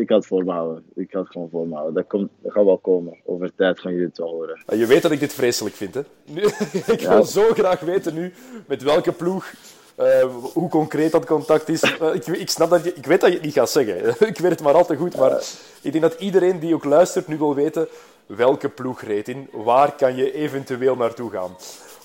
[0.00, 0.84] ik had het voorbehouden.
[0.94, 1.94] Ik had gewoon voorbehouden.
[1.94, 3.16] Dat, komt, dat gaat wel komen.
[3.24, 4.62] Over tijd gaan jullie het wel horen.
[4.78, 6.00] Je weet dat ik dit vreselijk vind, hè?
[6.24, 6.42] Nu,
[6.96, 8.32] ik wil zo graag weten nu
[8.66, 9.52] met welke ploeg
[9.94, 11.82] eh, hoe concreet dat contact is.
[11.82, 14.08] Eh, ik, ik, snap dat je, ik weet dat je het niet gaat zeggen.
[14.28, 15.16] ik weet het maar al te goed.
[15.16, 15.42] Maar
[15.80, 17.88] ik denk dat iedereen die ook luistert nu wil weten
[18.26, 19.48] welke ploeg reed in.
[19.52, 21.56] Waar kan je eventueel naartoe gaan?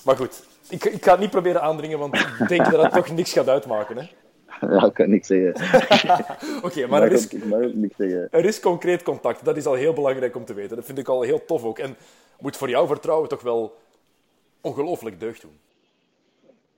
[0.04, 3.10] Maar goed, ik, ik ga het niet proberen aandringen, want ik denk dat het toch
[3.10, 3.96] niks gaat uitmaken.
[3.96, 4.08] Hè?
[4.70, 5.54] Ja, ik kan niks zeggen.
[6.66, 7.32] Oké, maar er is,
[8.30, 9.44] er is concreet contact.
[9.44, 10.76] Dat is al heel belangrijk om te weten.
[10.76, 11.78] Dat vind ik al heel tof ook.
[11.78, 11.96] En
[12.40, 13.74] moet voor jou vertrouwen toch wel
[14.60, 15.58] ongelooflijk deugd doen.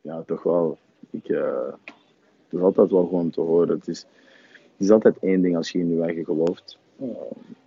[0.00, 0.78] Ja, toch wel.
[1.10, 1.66] Ik, eh,
[2.44, 3.68] het is altijd wel gewoon te horen.
[3.68, 4.06] Het is,
[4.52, 6.78] het is altijd één ding als je in je eigen gelooft.
[7.02, 7.08] Uh,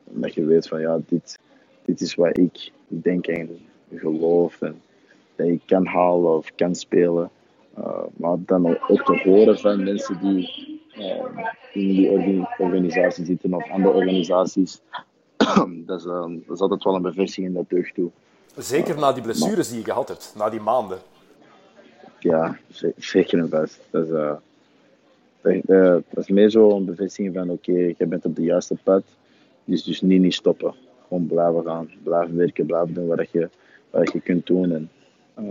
[0.04, 1.40] dat je weet van ja, dit,
[1.86, 3.60] dit is wat ik denk en
[3.96, 4.62] geloof.
[4.62, 4.82] En
[5.36, 7.30] dat ik kan halen of kan spelen.
[7.80, 11.06] Uh, maar dan ook te horen van mensen die uh,
[11.74, 14.82] in die orga- organisatie zitten of andere organisaties.
[15.86, 18.10] dat, is, uh, dat is altijd wel een bevestiging dat deugd toe.
[18.58, 20.98] Zeker na die blessures die je gehad hebt, na die maanden.
[22.20, 23.80] Ja, ze- zeker en vast.
[23.90, 24.34] Dat is, eh,
[25.42, 28.76] dat, eh, dat is meer zo een bevestiging van oké, je bent op de juiste
[28.84, 29.04] pad.
[29.66, 30.74] Dus, dus niet, niet stoppen.
[31.08, 31.90] Gewoon blijven gaan.
[32.04, 33.50] Blijven werken, blijven doen wat je,
[33.90, 34.72] wat je kunt doen.
[34.72, 34.90] En
[35.34, 35.44] eh,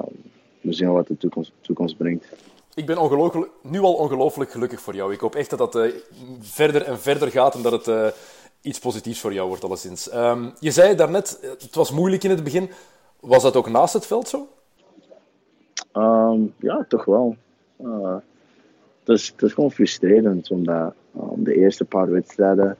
[0.62, 2.26] we zien wel wat de toekomst, toekomst brengt.
[2.74, 5.12] Ik ben ongelooflijk, nu al ongelooflijk gelukkig voor jou.
[5.12, 5.92] Ik hoop echt dat dat eh,
[6.40, 8.06] verder en verder gaat en dat het eh,
[8.60, 10.08] iets positiefs voor jou wordt, alleszins.
[10.08, 12.70] Ehm, je zei daarnet, eh, het was moeilijk in het begin.
[13.20, 14.48] Was dat ook naast het veld zo?
[15.92, 17.36] Ehm, ja, toch wel.
[17.76, 18.16] Eh,
[19.04, 22.76] het, is, het is gewoon frustrerend, omdat ehm, de eerste paar wedstrijden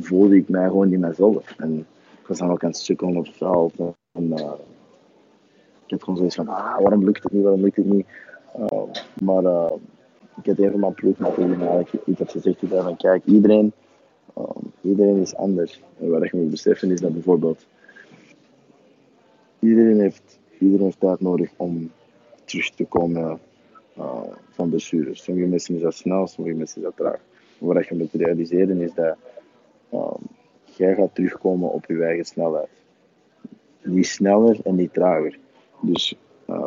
[0.00, 1.54] voelde ik mij gewoon niet mezelf.
[1.56, 1.78] En
[2.20, 3.74] ik was dan ook aan het sukkelen op het veld.
[4.12, 4.34] En,
[5.86, 8.06] ik had gewoon zoiets van, ah, waarom lukt het niet, waarom lukt het niet?
[8.54, 8.88] Ehm,
[9.24, 9.72] maar eh,
[10.42, 13.72] ik een van mijn mij eigenlijk iets had gezegd, van, kijk, iedereen,
[14.34, 15.82] ehm, iedereen is anders.
[16.00, 17.66] En wat je moet beseffen is dat bijvoorbeeld
[19.58, 21.90] iedereen heeft, iedereen heeft tijd nodig om
[22.44, 23.38] terug te komen
[23.98, 25.22] uh, van blessures.
[25.22, 27.20] Sommige mensen is dat snel, sommige mensen is dat traag.
[27.58, 29.16] Wat je moet realiseren is dat
[29.92, 30.26] um,
[30.64, 32.68] jij gaat terugkomen op je eigen snelheid.
[33.82, 35.38] Niet sneller en niet trager.
[35.80, 36.14] Dus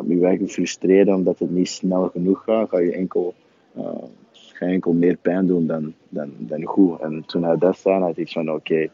[0.08, 3.34] je eigen frustreren omdat het niet snel genoeg gaat, ga je enkel,
[3.76, 7.00] uh, ga je enkel meer pijn doen dan, dan, dan goed.
[7.00, 8.90] En toen hij dat zei, had ik van oké, okay,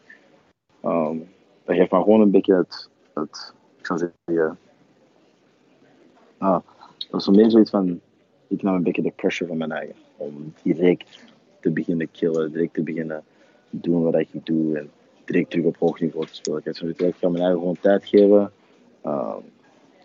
[1.09, 1.27] um,
[1.63, 4.57] dat geeft me gewoon een beetje het, het ik zou zeggen,
[6.37, 6.61] ah,
[6.97, 7.99] dat was meer zoiets van,
[8.47, 9.95] ik nam een beetje de pressure van mijn eigen.
[10.17, 11.23] Om direct
[11.59, 13.23] te beginnen killen, direct te beginnen
[13.69, 14.89] doen wat ik doe en
[15.25, 16.63] direct terug op hoog niveau te spelen.
[17.09, 18.51] Ik ga mijn eigen gewoon tijd geven.
[19.05, 19.35] Uh,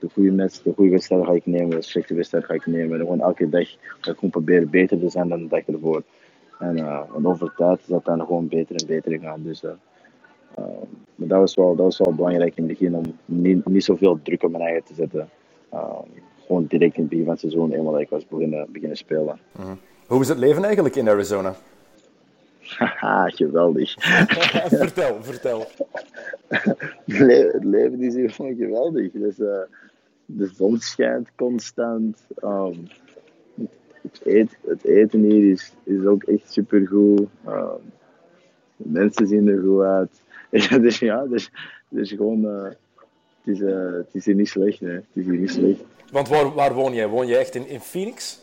[0.02, 2.92] de goede match, de goede wedstrijden ga ik nemen, de slechte wedstrijden ga ik nemen.
[2.92, 3.68] En gewoon elke dag
[4.00, 6.02] ga ik gewoon proberen beter te zijn dan de dag ervoor.
[6.58, 9.42] En, uh, en over tijd is dat dan gewoon beter en beter gaan.
[9.42, 9.70] Dus, uh,
[10.58, 10.64] uh,
[11.14, 14.20] maar dat was, wel, dat was wel belangrijk in het begin om niet, niet zoveel
[14.22, 15.28] druk op mijn eigen te zetten.
[16.46, 19.38] Gewoon direct in het begin van het seizoen, eenmaal dat ik was beginnen, beginnen spelen.
[19.58, 19.78] Mm-hmm.
[20.06, 21.54] Hoe is het leven eigenlijk in Arizona?
[22.60, 23.94] Haha, geweldig.
[24.84, 25.66] vertel, vertel.
[27.52, 29.10] het leven is hier gewoon geweldig.
[29.12, 29.36] Dus,
[30.36, 32.26] de zon schijnt constant.
[32.44, 32.86] Um,
[34.02, 37.28] het, eten, het eten hier is, is ook echt supergoed.
[37.46, 37.92] Um,
[38.76, 40.22] de mensen zien er goed uit.
[40.82, 41.50] dus ja, dus,
[41.88, 42.76] dus gewoon, uh, het,
[43.44, 44.80] is, uh, het is hier niet slecht.
[44.80, 44.92] Hè.
[44.92, 45.84] Het is hier niet slecht.
[46.10, 47.08] Want waar, waar woon jij?
[47.08, 48.40] Woon je echt in, in Phoenix?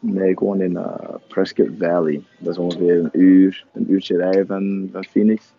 [0.00, 0.94] Nee, ik woon in uh,
[1.28, 2.22] Prescott Valley.
[2.38, 5.52] Dat is ongeveer een uur, een uurtje rijden van, van Phoenix.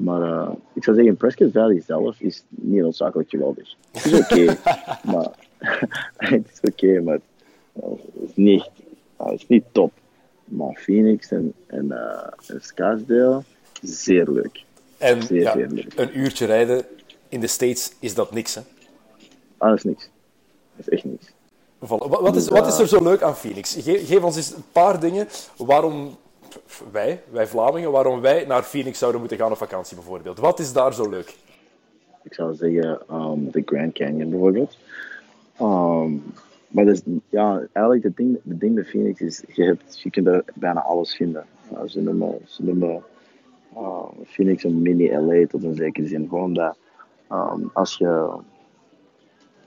[0.00, 3.74] Maar uh, ik zou zeggen, Prescott Valley zelf is niet noodzakelijk geweldig.
[3.92, 4.56] Het is oké, okay,
[5.12, 5.30] maar
[6.16, 7.18] het is oké, okay, maar
[7.72, 8.70] het is niet,
[9.16, 9.92] het is niet top.
[10.44, 13.42] Maar Phoenix en, en, uh, en Scottsdale,
[13.82, 14.64] zeer leuk.
[14.98, 15.92] En zeer, ja, zeer leuk.
[15.96, 16.84] een uurtje rijden
[17.28, 18.60] in de States is dat niks, hè?
[19.56, 20.10] Ah, dat is niks.
[20.76, 21.26] Dat is echt niks.
[21.78, 23.74] Wat, wat, is, wat is er zo leuk aan Phoenix?
[23.74, 26.16] Ge, geef ons eens een paar dingen waarom
[26.92, 30.38] wij, wij Vlamingen, waarom wij naar Phoenix zouden moeten gaan op vakantie bijvoorbeeld.
[30.38, 31.36] Wat is daar zo leuk?
[32.22, 34.78] Ik zou zeggen um, de Grand Canyon bijvoorbeeld.
[35.60, 36.22] Um,
[36.68, 40.26] maar dus, ja, eigenlijk het ding, het ding bij Phoenix is, je, hebt, je kunt
[40.26, 41.44] er bijna alles vinden.
[41.86, 43.02] Ze noemen, ze noemen
[43.74, 46.28] uh, Phoenix een mini-LA tot een zekere zin.
[46.28, 46.76] Gewoon dat
[47.72, 48.28] als je,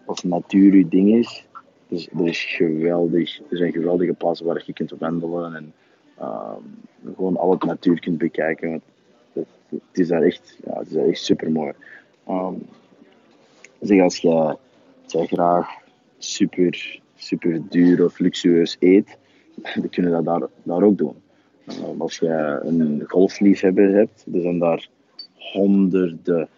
[0.05, 1.47] als natuur je ding is,
[1.87, 5.73] dus er is geweldig, er zijn geweldige plaatsen waar je kunt wandelen en
[6.23, 8.71] um, gewoon al het natuur kunt bekijken.
[9.33, 11.73] Het, het, is daar echt, ja, het is daar echt super mooi.
[12.29, 12.65] Um,
[13.79, 14.57] zeg als je,
[15.05, 15.69] je graag
[16.17, 19.17] super, super duur of luxueus eet,
[19.75, 21.15] dan kun je dat daar, daar ook doen.
[21.67, 24.89] Um, als je een golfliefhebber hebt, er zijn daar
[25.37, 26.49] honderden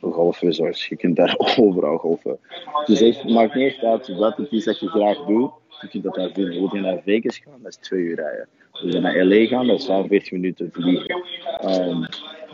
[0.00, 0.86] golfresorts.
[0.86, 2.38] Je kunt daar overal golfen.
[2.84, 5.50] Dus het maakt niet uit wat het is dat je graag doet.
[5.80, 6.54] Je kunt dat daar vinden.
[6.54, 8.48] Wil je naar Vegas gaan, dat is twee uur rijden.
[8.72, 11.22] Wil je naar LA gaan, dat is 45 minuten vliegen.
[11.64, 12.06] Um,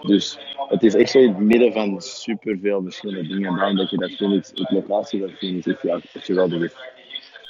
[0.06, 3.48] dus het is echt zo in het midden van superveel verschillende dingen.
[3.50, 6.72] En daarom dat je dat Phoenix, het locatie van Phoenix echt, ja, echt geweldig is.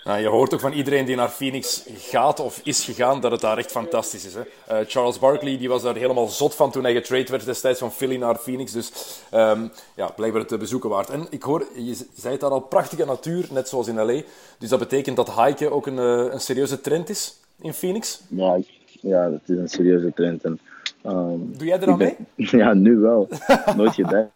[0.04, 3.40] Nou, je hoort ook van iedereen die naar Phoenix gaat of is gegaan dat het
[3.40, 4.34] daar echt fantastisch is.
[4.34, 4.40] Hè?
[4.40, 7.92] Uh, Charles Barkley die was daar helemaal zot van toen hij getrade werd destijds van
[7.92, 8.72] Philly naar Phoenix.
[8.72, 8.92] Dus
[9.34, 11.10] um, ja, blijkbaar het bezoeken waard.
[11.10, 14.20] En ik hoor, je zei het daar al, prachtige natuur, net zoals in LA.
[14.58, 18.22] Dus dat betekent dat hiken ook een, uh, een serieuze trend is in Phoenix?
[18.28, 18.58] Ja,
[19.00, 20.44] ja, dat is een serieuze trend.
[20.44, 20.58] En,
[21.06, 22.16] um, Doe jij er aan mee?
[22.60, 23.28] Ja, nu wel.
[23.76, 24.28] nooit, gedacht,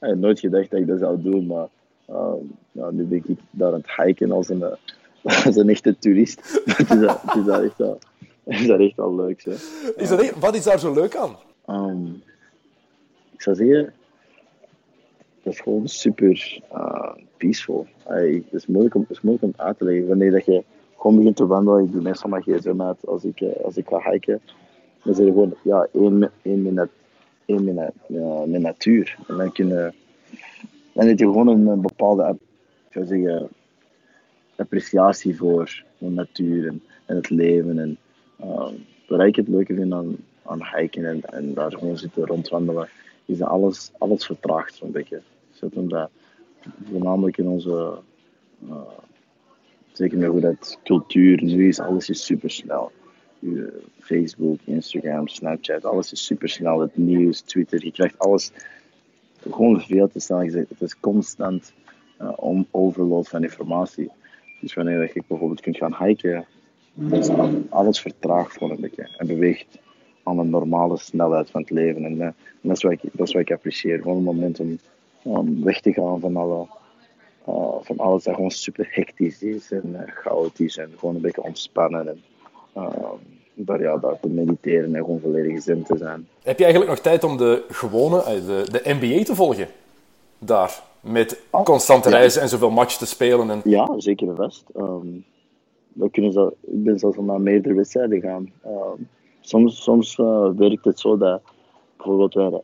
[0.00, 1.68] nooit gedacht dat ik dat zou doen, maar
[2.10, 4.64] um, ja, nu ben ik daar aan het hiken als een,
[5.46, 6.40] als een echte toerist.
[6.64, 7.98] het, is, het, is echt wel,
[8.44, 9.44] is daar echt wel leuk.
[9.96, 11.36] Is dat, wat is daar zo leuk aan?
[11.66, 12.22] Um,
[13.32, 13.92] ik zou zeggen,
[15.42, 17.86] dat is gewoon super uh, peaceful.
[18.04, 20.08] Het, is moeilijk om, het is moeilijk om uit te leggen.
[20.08, 20.64] Wanneer dat je
[20.96, 23.88] gewoon begint te wandelen, ik doe meestal mijn gsm uit als ik, uh, als ik
[23.88, 24.40] ga hiken.
[25.02, 26.88] Dan zit je gewoon ja, één, één, met,
[27.44, 27.68] één
[28.08, 29.16] uh, met natuur.
[29.28, 29.92] En dan, kun je,
[30.92, 32.36] dan heb je gewoon een, een bepaalde
[32.86, 33.48] ik zou zeggen,
[34.56, 36.82] appreciatie voor de natuur en,
[37.16, 37.78] het leven.
[37.78, 37.98] En,
[39.10, 42.88] uh, ik het leuke vind aan, aan hiken en, en daar gewoon zitten rondwandelen,
[43.24, 45.20] is dat alles, alles vertraagt zo'n beetje.
[45.50, 46.10] Dus omdat
[46.90, 47.98] voornamelijk in onze,
[48.68, 48.80] uh,
[49.92, 52.92] zeker met hoe dat cultuur nu is, alles is super snel.
[53.98, 56.80] Facebook, Instagram, Snapchat, alles is super snel.
[56.80, 58.50] Het nieuws, Twitter, je krijgt alles
[59.50, 60.38] gewoon veel te snel.
[60.38, 61.72] Het is constant
[62.20, 64.10] uh, om overload van informatie.
[64.60, 66.46] Dus wanneer je bijvoorbeeld kunt gaan hiken,
[67.10, 67.28] is
[67.68, 69.78] alles vertraagt gewoon een beetje en beweegt
[70.22, 72.04] aan een normale snelheid van het leven.
[72.04, 74.02] En, uh, en dat, is wat ik, dat is wat ik apprecieer.
[74.02, 74.78] Gewoon een moment om,
[75.22, 76.66] om weg te gaan van, alle,
[77.48, 81.42] uh, van alles dat gewoon super hectisch is en uh, chaotisch en gewoon een beetje
[81.42, 82.08] ontspannen.
[82.08, 82.22] En,
[83.54, 86.28] daar, ja, daar te mediteren en gewoon volledig zin te zijn.
[86.42, 89.68] Heb je eigenlijk nog tijd om de gewone, de, de NBA te volgen?
[90.38, 93.50] Daar, met constante reizen en zoveel matchen te spelen?
[93.50, 93.60] En...
[93.64, 94.64] Ja, zeker vast.
[94.76, 95.24] Um,
[95.92, 98.50] we kunnen zo, ik ben zelfs naar meerdere wedstrijden gaan.
[98.66, 99.08] Um,
[99.40, 101.40] soms soms uh, werkt het zo dat
[101.96, 102.60] bijvoorbeeld wij,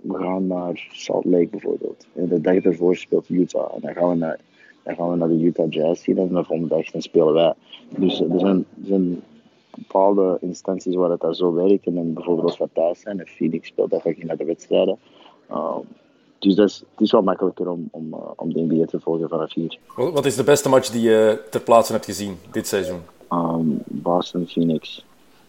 [0.00, 2.06] we gaan naar Salt Lake bijvoorbeeld.
[2.14, 3.74] En de dag ervoor speelt Utah.
[3.74, 4.38] En dan gaan we naar,
[4.82, 7.54] dan gaan we naar de Utah Jazz zien en de volgende dag dan spelen wij.
[7.88, 9.22] Dus er zijn, er zijn
[9.76, 11.86] bepaalde instanties waar het daar zo werkt.
[11.86, 14.44] En dan bijvoorbeeld als we thuis zijn en Phoenix speelt, dan ga ik naar de
[14.44, 14.98] wedstrijden.
[15.50, 15.86] Um,
[16.38, 19.28] dus dat is, het is wel makkelijker om, om, uh, om de NBA te volgen
[19.28, 19.78] vanaf hier.
[19.94, 23.00] Wat is de beste match die je ter plaatse hebt gezien dit seizoen?
[23.32, 25.04] Um, Boston Phoenix.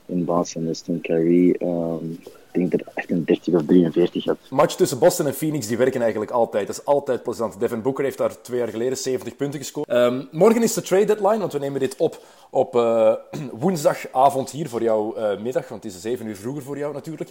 [0.05, 2.19] In Boston is toen Kyrie, um,
[2.51, 4.37] ik denk dat 38 of 43 had.
[4.49, 6.67] Match tussen Boston en Phoenix die werken eigenlijk altijd.
[6.67, 7.59] Dat is altijd plezant.
[7.59, 9.89] Devin Booker heeft daar twee jaar geleden 70 punten gescoord.
[9.89, 13.13] Um, morgen is de trade deadline, want we nemen dit op op uh,
[13.61, 17.29] woensdagavond hier voor jou uh, middag, want het is 7 uur vroeger voor jou natuurlijk.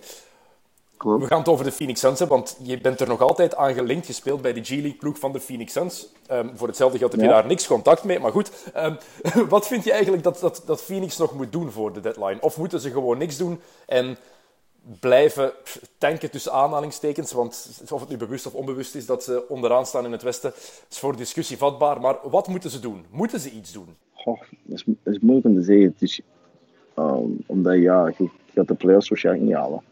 [0.99, 1.23] Klopt.
[1.23, 3.75] We gaan het over de Phoenix Suns hebben, want je bent er nog altijd aan
[3.75, 6.09] gelinkt gespeeld bij de G-League-ploeg van de Phoenix Suns.
[6.31, 7.33] Um, voor hetzelfde geld heb je Ja.
[7.33, 8.71] daar niks contact mee, maar goed.
[8.77, 8.97] Um,
[9.49, 12.41] wat vind je eigenlijk dat, dat, dat Phoenix nog moet doen voor de deadline?
[12.41, 14.17] Of moeten ze gewoon niks doen en
[15.01, 15.53] blijven
[15.99, 17.33] tanken tussen aanhalingstekens?
[17.33, 20.53] Want of het nu bewust of onbewust is dat ze onderaan staan in het Westen,
[20.91, 22.01] is voor discussie vatbaar.
[22.01, 23.05] Maar wat moeten ze doen?
[23.11, 23.97] Moeten ze iets doen?
[24.15, 25.85] Goh, dat, is, dat is moeilijk om te zeggen.
[25.85, 26.21] Het is,
[26.99, 29.83] um, omdat ja, je, je gaat de playoffs waarschijnlijk niet halen.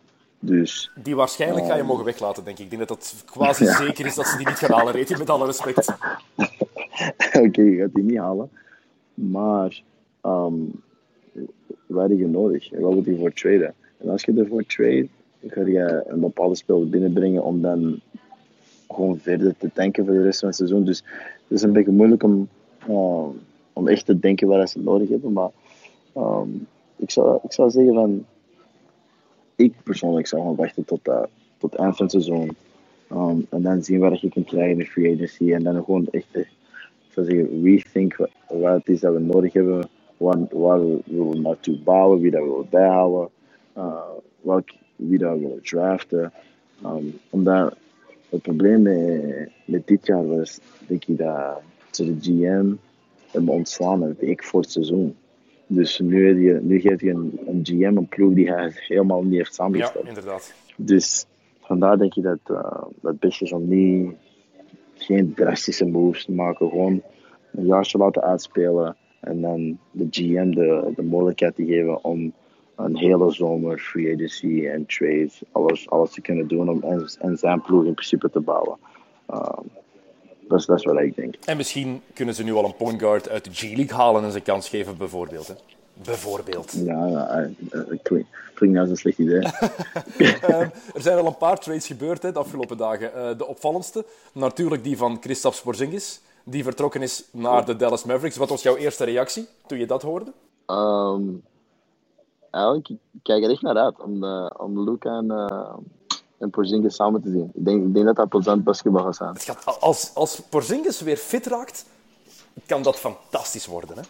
[0.47, 2.65] Dus Die waarschijnlijk ga je mogen weglaten, denk ik.
[2.65, 3.77] Ik denk dat het quasi Ja.
[3.77, 5.89] zeker is dat ze die niet gaan halen, Reti, met alle respect.
[7.45, 8.51] Oké, je gaat die niet halen.
[9.15, 9.83] Maar
[10.23, 10.83] um,
[11.87, 12.73] wat heb je nodig?
[12.73, 13.75] En wat moet je voor traden?
[13.97, 15.09] En als je ervoor trade,
[15.47, 18.01] ga je een bepaalde speler binnenbrengen om dan
[18.89, 20.85] gewoon verder te denken voor de rest van het seizoen.
[20.85, 21.03] Dus
[21.49, 22.49] het is een beetje moeilijk om,
[22.89, 23.27] uh,
[23.73, 25.33] om echt te denken waar ze nodig hebben.
[25.33, 25.51] Maar
[26.17, 28.25] um, ik, zou, ik zou zeggen van...
[29.57, 31.23] Ik persoonlijk zou gewoon wachten tot, uh,
[31.59, 32.57] tot het eind van het seizoen.
[33.13, 35.53] Um, en dan zien wat je kunt krijgen in de free agency.
[35.53, 39.21] En dan gewoon echt, eh, ik zou zeggen, rethink wat, wat het is dat we
[39.21, 39.89] nodig hebben.
[40.17, 43.29] Waar, waar we, we naartoe bouwen, wie dat we willen bijhouden.
[43.77, 44.59] Uh,
[44.97, 46.33] wie dat we willen draften.
[46.85, 47.77] Um, omdat
[48.29, 51.61] het probleem met, met dit jaar was, denk ik, dat
[51.91, 52.73] de GM
[53.31, 55.17] hebben ontslaan een week voor het seizoen.
[55.67, 59.23] Dus nu, heb je, nu geeft je een, een GM een ploeg die hij helemaal
[59.23, 60.07] niet heeft Ja, samengesteld.
[60.07, 60.55] inderdaad.
[60.77, 61.27] Dus
[61.61, 64.13] vandaar denk ik dat uh, dat best is om niet,
[64.95, 66.69] geen drastische moves te maken.
[66.69, 67.03] Gewoon
[67.53, 68.97] een jaartje laten uitspelen.
[69.21, 72.33] En dan de GM de, de mogelijkheid te geven om
[72.77, 77.37] een hele zomer free agency en trades, alles, alles te kunnen doen om en, en
[77.37, 78.77] zijn ploeg in principe te bouwen.
[79.31, 79.65] Um,
[80.49, 81.35] dat, is, dat is wat ik denk.
[81.45, 84.41] En misschien kunnen ze nu al een point guard uit de G-League halen en ze
[84.41, 85.49] kans geven, bijvoorbeeld.
[85.49, 85.55] Hè?
[86.05, 86.73] Bijvoorbeeld.
[86.73, 87.49] Ja, ja
[88.03, 89.39] klinkt, klinkt als een slecht idee.
[89.39, 93.11] um, er zijn al een paar trades gebeurd hè, de afgelopen dagen.
[93.17, 98.37] Uh, de opvallendste, natuurlijk die van Kristaps Porzingis, die vertrokken is naar de Dallas Mavericks.
[98.37, 100.33] Wat was jouw eerste reactie toen je dat hoorde?
[100.67, 101.43] Um,
[102.51, 105.75] eigenlijk ik kijk er echt naar uit om, de, om Luca en, uh,
[106.39, 107.51] en Porzingis samen te zien.
[107.55, 109.33] Ik denk, ik denk dat dat plezant basketbal gaat zijn.
[109.33, 111.87] Het gaat, als, als Porzingis weer fit raakt,
[112.67, 113.97] kan dat fantastisch worden.
[113.97, 114.03] Hè?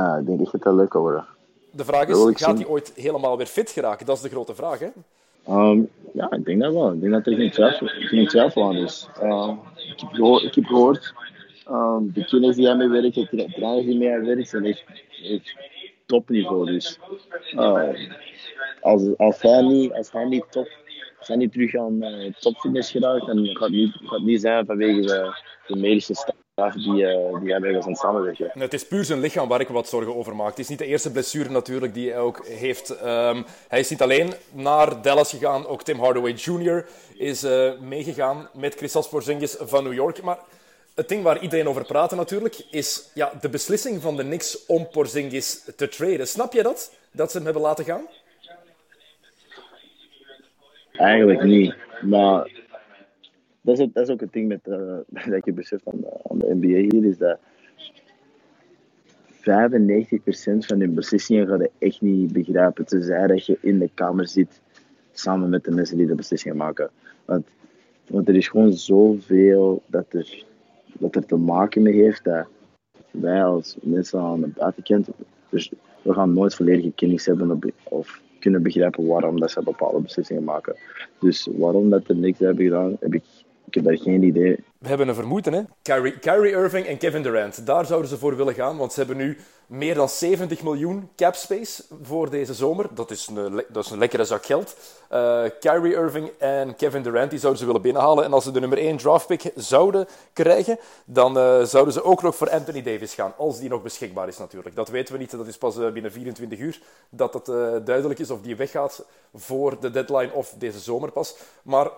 [0.00, 1.26] Ja, ik denk echt dat dat leuk kan worden.
[1.70, 4.06] De vraag is, gaat hij ooit helemaal weer fit geraken?
[4.06, 4.88] Dat is de grote vraag, hè?
[5.48, 6.92] Um, ja, ik denk dat wel.
[6.92, 9.08] Ik denk dat er geen twijfel, geen twijfel aan is.
[9.22, 11.14] Um, ik, heb gehoord, ik heb gehoord
[11.70, 14.84] um, de kenners die hij mee werkt, de trainers die mee hij werkt, zijn echt,
[15.22, 15.56] echt
[16.06, 16.66] topniveau.
[16.66, 16.98] Dus
[17.54, 17.88] uh,
[18.80, 20.68] als, als, hij niet, als hij niet top,
[21.26, 25.00] hij niet terug aan uh, topfitness geraakt, dan gaat niet, gaat niet zijn vanwege
[25.66, 26.34] de, medische staf
[26.74, 28.50] die, uh, die hebben aan samenwerken.
[28.52, 30.48] Het is puur zijn lichaam waar ik wat zorgen over maak.
[30.48, 32.90] Het is niet de eerste blessure natuurlijk die hij ook heeft.
[32.90, 36.86] Um, hij is niet alleen naar Dallas gegaan, ook Tim Hardaway Jr.
[37.16, 40.22] is uh, meegegaan met Christos Porzingis van New York.
[40.22, 40.38] Maar
[40.94, 44.88] het ding waar iedereen over praat natuurlijk, is ja, de beslissing van de Knicks om
[44.88, 46.28] Porzingis te traden.
[46.28, 46.92] Snap je dat?
[47.12, 48.06] Dat ze hem hebben laten gaan?
[50.92, 51.74] Eigenlijk niet.
[52.02, 52.50] Maar
[53.60, 54.96] dat is, dat ook het ding met, uh,
[55.34, 57.38] dat je beseft aan de, aan de NBA hier, is dat
[59.40, 62.86] 95% van de beslissingen ga je echt niet begrijpen.
[62.86, 64.60] Tenzij dat je in de kamer zit
[65.12, 66.90] samen met de mensen die de beslissingen maken.
[67.24, 67.46] Want,
[68.08, 70.44] want er is gewoon zoveel dat er,
[70.98, 72.46] dat er te maken mee heeft dat
[73.10, 75.08] wij als mensen aan de buitenkant,
[75.48, 75.72] dus
[76.02, 80.76] we gaan nooit volledige kennis hebben of kunnen begrijpen waarom dat ze bepaalde beslissingen maken.
[81.18, 83.22] Dus waarom dat er niks hebben gedaan, heb ik
[83.70, 84.56] ik heb daar geen idee.
[84.78, 85.62] We hebben een vermoeden, hè?
[85.82, 87.66] Kyrie, Kyrie Irving en Kevin Durant.
[87.66, 91.34] Daar zouden ze voor willen gaan, want ze hebben nu meer dan 70 miljoen cap
[91.34, 92.86] space voor deze zomer.
[92.94, 94.76] Dat is een, dat is een lekkere zak geld.
[95.12, 98.24] Uh, Kyrie Irving en Kevin Durant die zouden ze willen binnenhalen.
[98.24, 102.36] En als ze de nummer 1 draftpick zouden krijgen, dan uh, zouden ze ook nog
[102.36, 103.34] voor Anthony Davis gaan.
[103.36, 104.76] Als die nog beschikbaar is natuurlijk.
[104.76, 105.30] Dat weten we niet.
[105.30, 107.46] Dat is pas uh, binnen 24 uur dat het
[107.86, 109.04] duidelijk is of die weggaat
[109.34, 111.36] voor de deadline of deze zomer pas.
[111.62, 111.90] Maar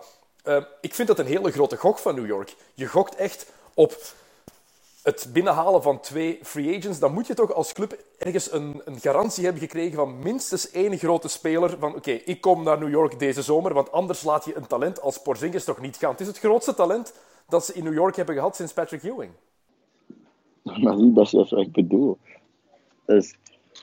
[0.44, 2.54] uh, ik vind dat een hele grote gok van New York.
[2.74, 4.14] Je gokt echt op
[5.02, 6.98] het binnenhalen van twee free agents.
[6.98, 10.98] Dan moet je toch als club ergens een, een garantie hebben gekregen van minstens één
[10.98, 11.78] grote speler.
[11.78, 15.00] Van oké, ik kom naar New York deze zomer, want anders laat je een talent
[15.00, 16.10] als Porzingis toch niet gaan.
[16.10, 17.14] Het is het grootste talent
[17.48, 19.30] dat ze in New York hebben gehad sinds Patrick Ewing.
[20.82, 22.18] Maar dat is wat ik bedoel.
[23.06, 23.34] Dus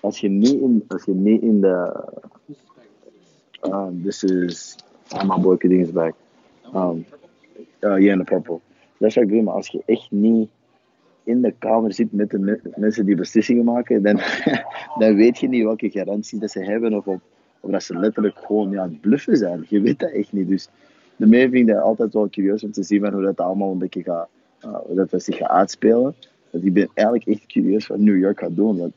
[0.01, 2.05] als je niet in, als je niet in de...
[3.63, 4.75] Uh, this is...
[5.13, 6.13] Oh, my boy is back.
[6.75, 7.05] Um,
[7.79, 8.59] in de purple.
[8.97, 10.49] Dat wat ik bedoel, maar als je echt niet
[11.23, 14.19] in de kamer zit met de me mensen die beslissingen maken, dan,
[14.99, 17.05] dan weet je niet welke garantie dat ze hebben of,
[17.59, 19.65] of dat ze letterlijk gewoon ja, het bluffen zijn.
[19.69, 20.47] Je weet dat echt niet.
[20.47, 20.69] Dus
[21.15, 23.77] de mij vind ik altijd wel curieus om te zien van hoe dat allemaal een
[23.77, 24.27] beetje gaat,
[24.65, 26.15] uh, hoe zich gaat uitspelen.
[26.51, 28.93] Ik ben eigenlijk echt curieus wat New York gaat doen.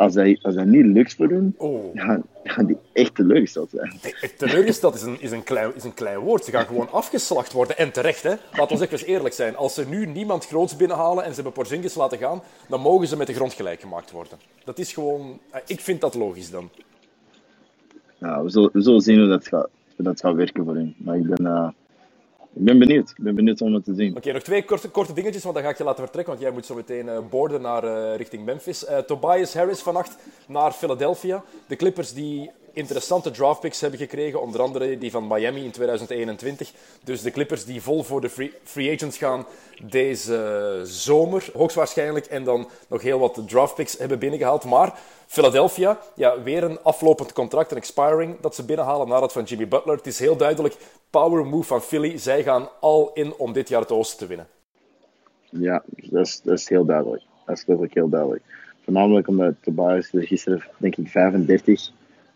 [0.00, 1.94] Als dat, als dat niet lukt voor hun, oh.
[1.94, 3.92] dan gaan die echt teleurgesteld zijn.
[4.36, 6.44] Teleurgesteld is een, is, een klein, is een klein woord.
[6.44, 7.78] Ze gaan gewoon afgeslacht worden.
[7.78, 8.34] En terecht, hè.
[8.52, 9.56] Laten we even eerlijk zijn.
[9.56, 13.16] Als ze nu niemand groots binnenhalen en ze hebben Porzingis laten gaan, dan mogen ze
[13.16, 14.38] met de grond gelijk gemaakt worden.
[14.64, 15.38] Dat is gewoon...
[15.50, 16.70] Eh, ik vind dat logisch dan.
[18.18, 20.94] Ja, we zullen, we zullen zien hoe dat gaat, hoe dat gaat werken voor hen.
[20.98, 21.46] Maar ik ben...
[21.46, 21.68] Uh
[22.54, 23.10] ik ben benieuwd.
[23.10, 24.16] Ik ben benieuwd om het te zien.
[24.16, 26.32] Oké, nog twee korte, korte dingetjes, want dan ga ik je laten vertrekken.
[26.32, 28.84] Want jij moet zo meteen uh, boorden naar uh, richting Memphis.
[28.84, 31.44] Uh, Tobias Harris vannacht naar Philadelphia.
[31.66, 34.40] De Clippers die interessante draftpicks hebben gekregen.
[34.40, 36.72] Onder andere die van Miami in 2021.
[37.04, 39.46] Dus de Clippers die vol voor de free, free agents gaan
[39.82, 41.50] deze zomer.
[41.52, 42.26] Hoogstwaarschijnlijk.
[42.26, 44.64] En dan nog heel wat draftpicks hebben binnengehaald.
[44.64, 44.98] Maar
[45.30, 49.68] Philadelphia, ja, weer een aflopend contract, een expiring dat ze binnenhalen na dat van Jimmy
[49.68, 49.96] Butler.
[49.96, 50.76] Het is heel duidelijk,
[51.10, 52.18] power move van Philly.
[52.18, 54.46] Zij gaan al in om dit jaar het Oosten te winnen.
[55.50, 57.22] Ja, dat is, dat is heel duidelijk.
[57.46, 58.42] Dat is letterlijk heel duidelijk.
[58.84, 61.90] Voornamelijk omdat Tobias er gisteren, denk ik, 35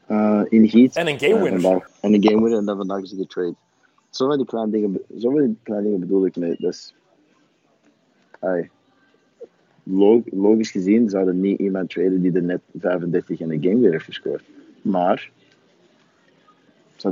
[0.09, 0.97] uh, in giet.
[0.97, 1.61] En een game winner.
[1.61, 3.55] Uh, en een game winner en dan vandaag is hij getrade.
[4.11, 6.57] Zo van die kleine dingen, die kleine dingen bedoel ik mee.
[6.59, 6.95] Dus,
[8.41, 8.71] ay,
[10.25, 13.91] logisch gezien zou er niet iemand traden die er net 35 in een game weer
[13.91, 14.43] heeft gescoord.
[14.83, 15.31] Maar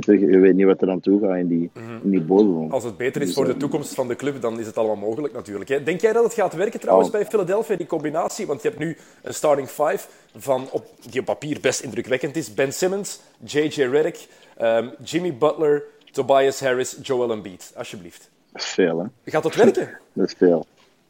[0.01, 1.71] je weet niet wat er aan toe gaat in die,
[2.03, 2.71] in die bodem.
[2.71, 4.77] Als het beter is Dus, voor de eh, toekomst van de club, dan is het
[4.77, 5.69] allemaal mogelijk natuurlijk.
[5.69, 5.83] Hè.
[5.83, 7.15] Denk jij dat het gaat werken trouwens Oh.
[7.15, 8.47] bij Philadelphia, die combinatie?
[8.47, 12.53] Want je hebt nu een starting five van op, die op papier best indrukwekkend is.
[12.53, 13.81] Ben Simmons, J.J.
[13.83, 17.73] Redick, ehm, Jimmy Butler, Tobias Harris, Joel Embiid.
[17.75, 18.29] Alsjeblieft.
[18.51, 19.31] Dat is veel, hè?
[19.31, 19.89] Gaat dat werken?
[20.13, 20.65] Dat is veel.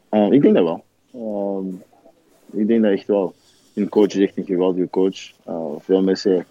[0.08, 0.84] Eh, ik denk dat wel.
[1.14, 1.66] Ehm,
[2.50, 3.34] ik denk dat echt wel.
[3.74, 5.32] Een coach is echt een geweldige coach.
[5.44, 6.46] Eh, veel mensen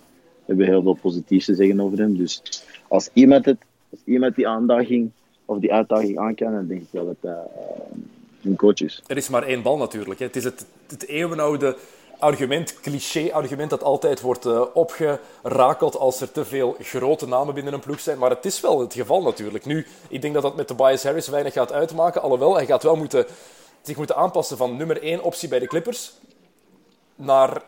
[0.46, 2.18] hebben heel veel positiefs te zeggen over hem.
[2.18, 2.42] Dus
[2.88, 3.58] als iemand, het,
[3.90, 5.12] als iemand die aandaging
[5.46, 7.96] of die uitdaging aan kan, dan denk ik wel dat dat eh,
[8.44, 9.04] een coach is.
[9.08, 10.20] Er is maar één bal natuurlijk.
[10.20, 10.26] Hè.
[10.26, 11.78] Het is het, het eeuwenoude
[12.20, 17.80] argument, cliché-argument, dat altijd wordt eh, opgerakeld als er te veel grote namen binnen een
[17.80, 18.18] ploeg zijn.
[18.18, 19.66] Maar het is wel het geval natuurlijk.
[19.66, 22.22] Nu, ik denk dat dat met Tobias Harris weinig gaat uitmaken.
[22.22, 23.26] Alhoewel, hij gaat wel moeten,
[23.84, 26.14] zich moeten aanpassen van nummer één optie bij de Clippers
[27.16, 27.62] naar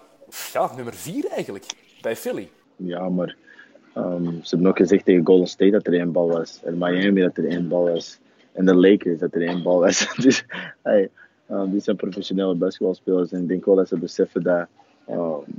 [0.53, 1.65] ja, nummer vier eigenlijk,
[2.01, 2.49] bij Philly.
[2.75, 3.35] Ja, maar
[3.93, 6.59] ehm, ze hebben ook gezegd tegen Golden State dat er één bal was.
[6.63, 8.19] En Miami dat er één bal was.
[8.51, 10.13] En de Lakers dat er één bal was.
[10.23, 10.45] dus
[10.81, 11.09] hey,
[11.47, 13.31] ehm, die zijn professionele basketbalspelers.
[13.31, 14.67] En ik denk wel dat ze beseffen dat
[15.05, 15.51] ehm,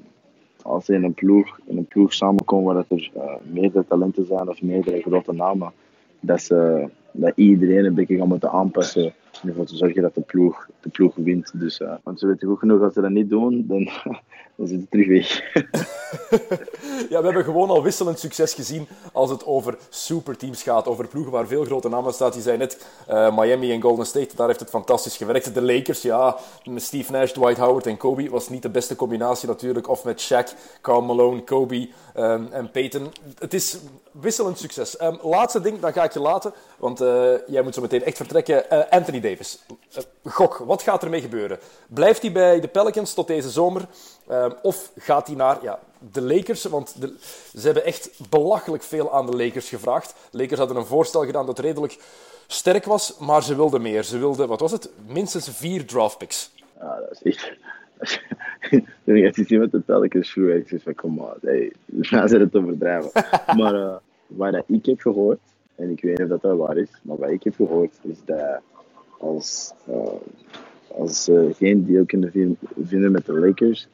[0.62, 4.48] als ze in een ploeg, in een ploeg samenkomen waar er eh, meerdere talenten zijn
[4.48, 5.72] of meerdere grote namen,
[6.20, 10.68] dat, ze, dat iedereen een beetje gaat moeten aanpassen ervoor te zorgen dat de ploeg,
[10.80, 11.60] de ploeg wint.
[11.60, 13.84] Dus, eh, want ze weten goed genoeg, als ze dat niet doen, dan,
[14.56, 15.40] dan zit het terug weg.
[17.10, 20.86] Ja, we hebben gewoon al wisselend succes gezien als het over superteams gaat.
[20.86, 22.30] Over ploegen waar veel grote namen staan.
[22.30, 24.36] Die zijn net eh, Miami en Golden State.
[24.36, 25.54] Daar heeft het fantastisch gewerkt.
[25.54, 26.36] De Lakers, ja,
[26.76, 29.88] Steve Nash, Dwight Howard en Kobe was niet de beste combinatie natuurlijk.
[29.88, 33.06] Of met Shaq, Karl Malone, Kobe ehm, en Peyton.
[33.38, 33.78] Het is
[34.10, 34.96] wisselend succes.
[34.96, 36.52] Ehm, laatste ding, dan ga ik je laten.
[36.78, 38.90] Want eh, jij moet zo meteen echt vertrekken.
[38.90, 39.58] Anthony Davis.
[39.94, 40.02] Eh,
[40.32, 41.58] gok, wat gaat ermee gebeuren?
[41.86, 43.82] Blijft hij bij de Pelicans tot deze zomer?
[44.28, 45.78] Ehm, of gaat hij naar ja,
[46.12, 46.64] de Lakers?
[46.64, 47.14] Want de-
[47.58, 50.14] ze hebben echt belachelijk veel aan de Lakers gevraagd.
[50.30, 51.98] De Lakers hadden een voorstel gedaan dat redelijk
[52.46, 54.02] sterk was, maar ze wilden meer.
[54.02, 54.90] Ze wilden, wat was het?
[55.06, 56.50] Minstens vier draftpicks.
[56.80, 57.52] Ja, dat is echt.
[59.04, 61.72] Toen ik het gezien met de Pelicans vroeg, ik zei van, kom maar, hey,
[62.10, 63.10] nou zijn het overdrijven.
[63.58, 63.96] maar eh,
[64.26, 65.38] waar dat ik heb gehoord,
[65.74, 68.16] en ik weet niet of dat, dat waar is, maar wat ik heb gehoord is
[68.24, 68.60] dat
[69.18, 69.96] als, eh,
[70.96, 73.88] als ze geen deal kunnen vin- vinden met de Lakers,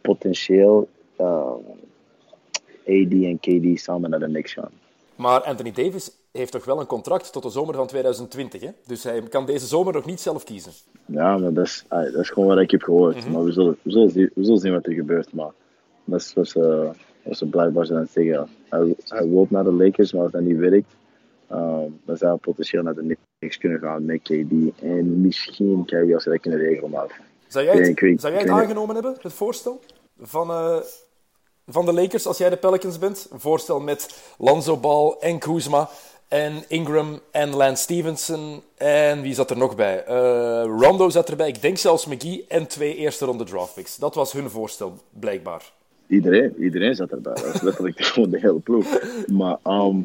[0.00, 1.52] potentieel eh,
[2.88, 4.70] AD en KD samen naar de Knicks gaan.
[5.16, 8.60] Maar Anthony Davis heeft toch wel een contract tot de zomer van 2020.
[8.60, 8.68] Hè?
[8.86, 10.72] Dus hij kan deze zomer nog niet zelf kiezen.
[11.06, 13.28] Ja, maar dat is, ah, dat is gewoon wat ik heb gehoord.
[13.30, 15.32] Maar we zullen, we, zullen zien, we zullen zien wat er gebeurt.
[15.32, 15.50] Maar
[16.04, 16.90] dat is wat ze,
[17.22, 18.48] wat ze blijkbaar zijn aan het zeggen.
[18.68, 20.94] Hij, hij wil naar de Lakers, maar als dat niet werkt,
[21.52, 24.80] uh, dan zou potentieel naar de Knicks kunnen gaan met KD.
[24.82, 26.90] En misschien Kyrie als ze dat kunnen regelen.
[26.90, 29.80] Maar Zou jij het, Nee, ik weet- zou jij het aangenomen hebben, het voorstel
[30.20, 30.76] van, eh,
[31.66, 33.28] van de Lakers als jij de Pelicans bent?
[33.30, 35.88] Een voorstel met Lonzo Ball en Kuzma
[36.28, 40.04] en Ingram en Lance Stevenson en wie zat er nog bij?
[40.04, 43.96] Eh, Rondo zat erbij, ik denk zelfs McGee en twee eerste ronde draftpicks.
[43.96, 45.72] Dat was hun voorstel, blijkbaar.
[46.08, 47.34] iedereen, iedereen zat erbij.
[47.34, 48.86] Dat is letterlijk gewoon de hele ploeg.
[49.26, 49.96] Maar ehm,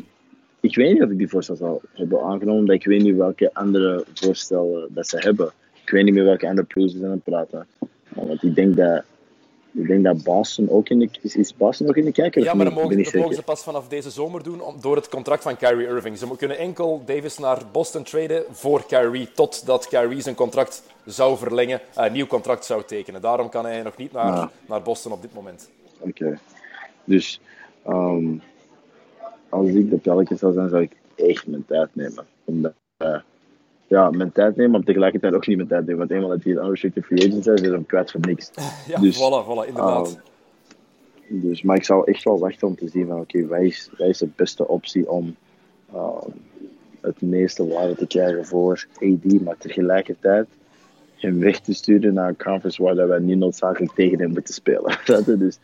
[0.61, 2.59] ik weet niet of ik die voorstel zou hebben aangenomen.
[2.59, 5.51] omdat Ik weet niet welke andere voorstellen dat ze hebben.
[5.83, 7.67] Ik weet niet meer welke andere ploegen ze zijn aan het praten.
[8.09, 9.03] Want ik denk dat,
[9.71, 11.09] ik denk dat Boston ook in de...
[11.21, 12.43] Is, is Boston ook in de kijker?
[12.43, 15.43] Ja, maar dat mogen, dat ze pas vanaf deze zomer doen om, door het contract
[15.43, 16.17] van Kyrie Irving.
[16.17, 21.79] Ze kunnen enkel Davis naar Boston traden voor Kyrie, totdat Kyrie zijn contract zou verlengen,
[21.95, 23.21] eh, een nieuw contract zou tekenen.
[23.21, 24.51] Daarom kan hij nog niet naar, Ja.
[24.65, 25.69] naar Boston op dit moment.
[25.99, 26.39] Oké.
[27.03, 27.39] Dus
[27.83, 28.33] ehm,
[29.51, 32.25] als ik de Pelicans zou zijn, zou ik echt mijn tijd nemen.
[32.43, 33.19] Omdat, eh,
[33.87, 35.97] ja, mijn tijd nemen, maar tegelijkertijd ook niet mijn tijd nemen.
[35.97, 38.51] Want eenmaal dat die een unrestricted free agent zijn, ze hem kwijt voor niks.
[38.87, 40.19] Ja, Dus, voilà, voilà, inderdaad.
[41.29, 43.89] Ehm, dus, maar ik zou echt wel wachten om te zien van oké, wij, is,
[43.97, 45.35] wij is de beste optie om
[45.93, 46.29] ehm,
[47.01, 50.47] het meeste waarde te krijgen voor AD, maar tegelijkertijd
[51.15, 54.53] hem weg te sturen naar een conference waar dat wij niet noodzakelijk tegen hem moeten
[54.53, 54.97] spelen.
[55.39, 55.59] Dus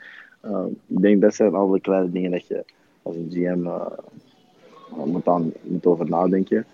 [0.88, 2.65] ik denk dat zijn alle kleine dingen dat je
[3.07, 6.65] als een GM eh, moet, aan, moet over nadenken.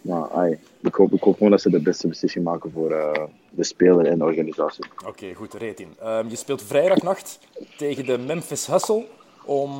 [0.00, 3.24] Maar ai, ik, hoop, ik hoop gewoon dat ze de beste beslissing maken voor eh,
[3.50, 4.84] de speler en de organisatie.
[5.06, 5.88] Oké, goed, Retin.
[6.00, 7.38] Ehm, je speelt vrijdagnacht
[7.76, 9.06] tegen de Memphis Hustle
[9.44, 9.72] om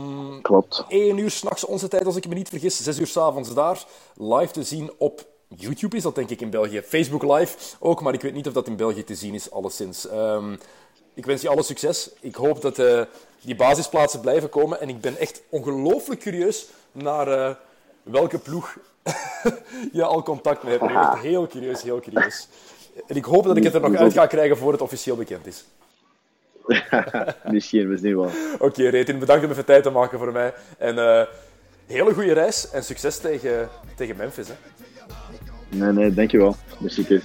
[0.42, 0.84] Klopt.
[0.88, 2.82] 1 uur s'nachts onze tijd, als ik me niet vergis.
[2.82, 3.84] 6 uur s'avonds daar.
[4.16, 6.80] Live te zien op YouTube is dat denk ik in België.
[6.80, 10.08] Facebook Live ook, maar ik weet niet of dat in België te zien is, alleszins.
[10.08, 10.54] Ehm,
[11.14, 12.10] ik wens je alle succes.
[12.20, 13.02] Ik hoop dat eh,
[13.40, 14.80] die basisplaatsen blijven komen.
[14.80, 17.54] En ik ben echt ongelooflijk curieus naar eh,
[18.02, 18.76] welke ploeg
[19.92, 20.84] je al contact mee hebt.
[20.84, 22.48] Ik ben echt heel curieus, heel curieus.
[23.06, 25.46] En ik hoop dat ik het er nog uit ga krijgen voor het officieel bekend
[25.46, 25.64] is.
[27.44, 28.30] Misschien, we zien wel.
[28.58, 30.54] Oké, Retin, bedankt om even tijd te maken voor mij.
[30.78, 31.26] En eh,
[31.86, 34.48] hele goede reis en succes tegen, tegen Memphis.
[34.48, 34.54] Hè.
[35.68, 36.56] Nee, nee, dankjewel.
[36.78, 37.22] Merci Chris.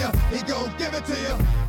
[0.00, 0.10] You.
[0.30, 1.59] He gon' give it to you.